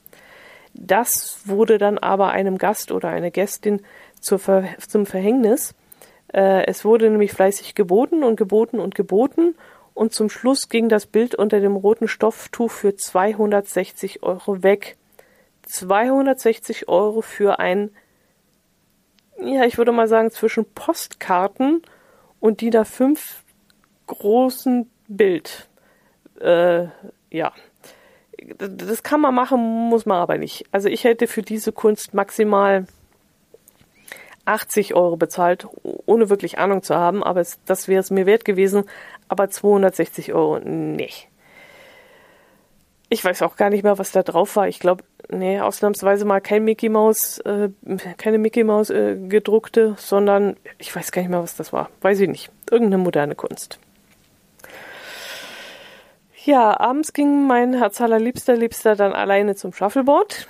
Das 0.75 1.41
wurde 1.45 1.79
dann 1.79 1.99
aber 1.99 2.31
einem 2.31 2.57
Gast 2.57 2.93
oder 2.93 3.09
einer 3.09 3.31
Gästin 3.31 3.83
zur 4.21 4.41
zum 4.87 5.07
Verhängnis. 5.07 5.75
Äh, 6.33 6.67
es 6.67 6.85
wurde 6.85 7.11
nämlich 7.11 7.33
fleißig 7.33 7.75
geboten 7.75 8.25
und 8.25 8.37
geboten 8.37 8.81
und 8.81 8.95
geboten 8.95 9.55
und 9.95 10.13
zum 10.13 10.31
Schluss 10.31 10.69
ging 10.69 10.89
das 10.89 11.07
Bild 11.07 11.35
unter 11.35 11.61
dem 11.61 11.77
roten 11.77 12.09
Stofftuch 12.09 12.71
für 12.71 12.97
260 12.97 14.23
Euro 14.23 14.63
weg. 14.63 14.97
260 15.67 16.89
Euro 16.89 17.21
für 17.21 17.59
ein, 17.59 17.91
ja, 19.41 19.65
ich 19.65 19.79
würde 19.79 19.93
mal 19.93 20.09
sagen, 20.09 20.31
zwischen 20.31 20.65
Postkarten 20.65 21.83
und 22.41 22.61
die 22.61 22.71
da 22.71 22.85
fünf 22.85 23.45
großen 24.07 24.91
Bild. 25.09 25.69
Äh, 26.41 26.87
ja. 27.31 27.53
Das 28.59 29.05
kann 29.05 29.21
man 29.21 29.35
machen, 29.35 29.61
muss 29.61 30.05
man 30.05 30.19
aber 30.19 30.37
nicht. 30.37 30.65
Also 30.73 30.89
ich 30.89 31.05
hätte 31.05 31.29
für 31.29 31.43
diese 31.43 31.71
Kunst 31.71 32.13
maximal 32.13 32.87
80 34.45 34.95
Euro 34.95 35.17
bezahlt, 35.17 35.67
ohne 35.83 36.31
wirklich 36.31 36.59
Ahnung 36.59 36.83
zu 36.83 36.95
haben, 36.95 37.23
aber 37.23 37.41
es, 37.41 37.59
das 37.65 37.89
wäre 37.89 38.01
es 38.01 38.11
mir 38.11 38.27
wert 38.27 38.45
gewesen. 38.45 38.85
Aber 39.29 39.49
260 39.49 40.33
Euro, 40.35 40.59
nee. 40.59 41.11
Ich 43.09 43.25
weiß 43.25 43.43
auch 43.43 43.57
gar 43.57 43.71
nicht 43.71 43.85
mehr, 43.85 43.99
was 43.99 44.11
da 44.11 44.23
drauf 44.23 44.57
war. 44.57 44.69
Ich 44.69 44.81
glaube, 44.81 45.05
nee, 45.29 45.61
ausnahmsweise 45.61 46.25
mal 46.25 46.41
kein 46.41 46.65
Mickey 46.65 46.89
Maus, 46.89 47.39
äh, 47.41 47.69
keine 48.17 48.39
Mickey 48.39 48.65
Maus 48.65 48.91
äh, 48.91 49.17
gedruckte, 49.17 49.95
sondern 49.99 50.57
ich 50.79 50.95
weiß 50.95 51.13
gar 51.13 51.23
nicht 51.23 51.31
mehr, 51.31 51.43
was 51.43 51.57
das 51.57 51.73
war. 51.73 51.91
Weiß 52.01 52.21
ich 52.21 52.29
nicht. 52.29 52.51
Irgendeine 52.71 53.03
moderne 53.03 53.35
Kunst. 53.35 53.79
Ja, 56.45 56.81
abends 56.81 57.13
ging 57.13 57.47
mein 57.47 57.75
Herz 57.75 58.01
allerliebster 58.01 58.57
Liebster 58.57 58.97
dann 58.97 59.13
alleine 59.13 59.55
zum 59.55 59.73
Shuffleboard. 59.73 60.49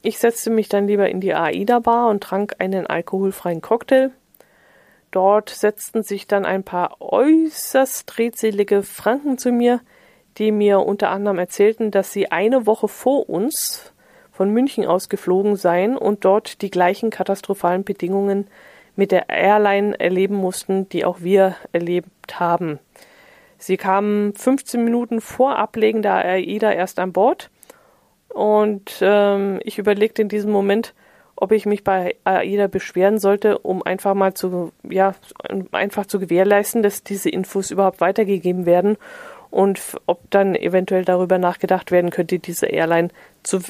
Ich 0.00 0.18
setzte 0.18 0.50
mich 0.50 0.68
dann 0.68 0.86
lieber 0.86 1.08
in 1.08 1.20
die 1.20 1.34
AIDA-Bar 1.34 2.08
und 2.08 2.22
trank 2.22 2.56
einen 2.58 2.86
alkoholfreien 2.86 3.60
Cocktail. 3.60 4.10
Dort 5.10 5.50
setzten 5.50 6.02
sich 6.02 6.26
dann 6.26 6.46
ein 6.46 6.64
paar 6.64 6.96
äußerst 7.00 8.18
redselige 8.18 8.82
Franken 8.82 9.36
zu 9.36 9.52
mir, 9.52 9.80
die 10.38 10.50
mir 10.50 10.80
unter 10.80 11.10
anderem 11.10 11.38
erzählten, 11.38 11.90
dass 11.90 12.12
sie 12.12 12.32
eine 12.32 12.66
Woche 12.66 12.88
vor 12.88 13.28
uns 13.28 13.92
von 14.32 14.48
München 14.50 14.86
aus 14.86 15.10
geflogen 15.10 15.56
seien 15.56 15.98
und 15.98 16.24
dort 16.24 16.62
die 16.62 16.70
gleichen 16.70 17.10
katastrophalen 17.10 17.84
Bedingungen 17.84 18.46
mit 18.96 19.12
der 19.12 19.28
Airline 19.28 20.00
erleben 20.00 20.36
mussten, 20.36 20.88
die 20.88 21.04
auch 21.04 21.20
wir 21.20 21.56
erlebt 21.72 22.40
haben. 22.40 22.78
Sie 23.58 23.76
kamen 23.76 24.34
15 24.34 24.82
Minuten 24.82 25.20
vor 25.20 25.56
Ablegen 25.56 26.02
der 26.02 26.14
AIDA 26.14 26.72
erst 26.72 26.98
an 26.98 27.12
Bord 27.12 27.50
und 28.32 28.98
ähm, 29.00 29.60
ich 29.64 29.78
überlegte 29.78 30.22
in 30.22 30.28
diesem 30.28 30.50
Moment, 30.50 30.94
ob 31.36 31.52
ich 31.52 31.66
mich 31.66 31.82
bei 31.82 32.16
AIDA 32.24 32.68
beschweren 32.68 33.18
sollte, 33.18 33.58
um 33.58 33.82
einfach 33.82 34.14
mal 34.14 34.32
zu, 34.34 34.72
ja, 34.88 35.14
einfach 35.72 36.06
zu 36.06 36.20
gewährleisten, 36.20 36.82
dass 36.82 37.02
diese 37.02 37.30
Infos 37.30 37.70
überhaupt 37.70 38.00
weitergegeben 38.00 38.64
werden 38.64 38.96
und 39.50 39.80
ob 40.06 40.30
dann 40.30 40.54
eventuell 40.54 41.04
darüber 41.04 41.38
nachgedacht 41.38 41.90
werden 41.90 42.10
könnte, 42.10 42.38
diese 42.38 42.66
Airline 42.66 43.08
zu, 43.42 43.60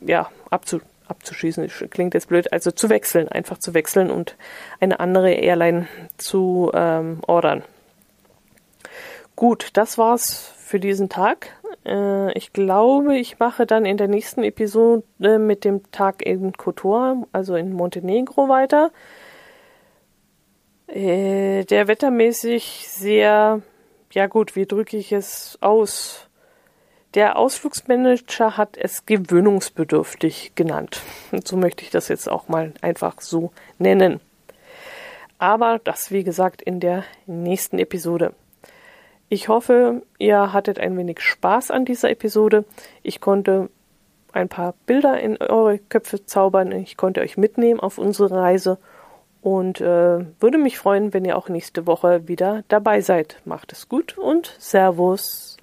ja, 0.00 0.28
abzu, 0.50 0.80
abzuschießen, 1.08 1.68
klingt 1.90 2.14
jetzt 2.14 2.28
blöd, 2.28 2.52
also 2.52 2.70
zu 2.70 2.88
wechseln, 2.88 3.28
einfach 3.28 3.58
zu 3.58 3.74
wechseln 3.74 4.10
und 4.10 4.36
eine 4.80 5.00
andere 5.00 5.32
Airline 5.32 5.88
zu 6.18 6.70
ähm, 6.74 7.20
ordern. 7.26 7.62
Gut, 9.36 9.70
das 9.74 9.96
war's 9.98 10.52
für 10.58 10.80
diesen 10.80 11.08
Tag. 11.08 11.48
Äh, 11.84 12.32
ich 12.36 12.52
glaube, 12.52 13.16
ich 13.18 13.38
mache 13.38 13.66
dann 13.66 13.84
in 13.84 13.96
der 13.96 14.08
nächsten 14.08 14.42
Episode 14.42 15.38
mit 15.38 15.64
dem 15.64 15.90
Tag 15.92 16.22
in 16.22 16.52
Kotor, 16.52 17.26
also 17.32 17.54
in 17.56 17.72
Montenegro, 17.72 18.48
weiter. 18.48 18.90
Äh, 20.86 21.64
der 21.64 21.88
wettermäßig 21.88 22.86
sehr, 22.88 23.62
ja 24.12 24.26
gut, 24.26 24.56
wie 24.56 24.66
drücke 24.66 24.96
ich 24.96 25.12
es 25.12 25.58
aus? 25.60 26.26
Der 27.14 27.36
Ausflugsmanager 27.36 28.56
hat 28.56 28.76
es 28.76 29.06
gewöhnungsbedürftig 29.06 30.52
genannt. 30.54 31.00
Und 31.32 31.46
so 31.46 31.56
möchte 31.56 31.82
ich 31.82 31.90
das 31.90 32.08
jetzt 32.08 32.28
auch 32.28 32.48
mal 32.48 32.72
einfach 32.82 33.20
so 33.20 33.52
nennen. 33.78 34.20
Aber 35.38 35.80
das, 35.82 36.10
wie 36.10 36.22
gesagt, 36.22 36.60
in 36.62 36.80
der 36.80 37.04
nächsten 37.26 37.78
Episode. 37.78 38.34
Ich 39.32 39.46
hoffe, 39.46 40.02
ihr 40.18 40.52
hattet 40.52 40.80
ein 40.80 40.98
wenig 40.98 41.20
Spaß 41.20 41.70
an 41.70 41.84
dieser 41.84 42.10
Episode. 42.10 42.64
Ich 43.04 43.20
konnte 43.20 43.70
ein 44.32 44.48
paar 44.48 44.74
Bilder 44.86 45.20
in 45.20 45.36
eure 45.36 45.78
Köpfe 45.78 46.26
zaubern. 46.26 46.72
Ich 46.72 46.96
konnte 46.96 47.20
euch 47.20 47.36
mitnehmen 47.36 47.78
auf 47.78 47.96
unsere 47.96 48.32
Reise 48.32 48.78
und 49.40 49.80
äh, 49.80 50.24
würde 50.40 50.58
mich 50.58 50.78
freuen, 50.78 51.14
wenn 51.14 51.24
ihr 51.24 51.38
auch 51.38 51.48
nächste 51.48 51.86
Woche 51.86 52.26
wieder 52.26 52.64
dabei 52.66 53.02
seid. 53.02 53.40
Macht 53.44 53.70
es 53.70 53.88
gut 53.88 54.18
und 54.18 54.56
Servus. 54.58 55.58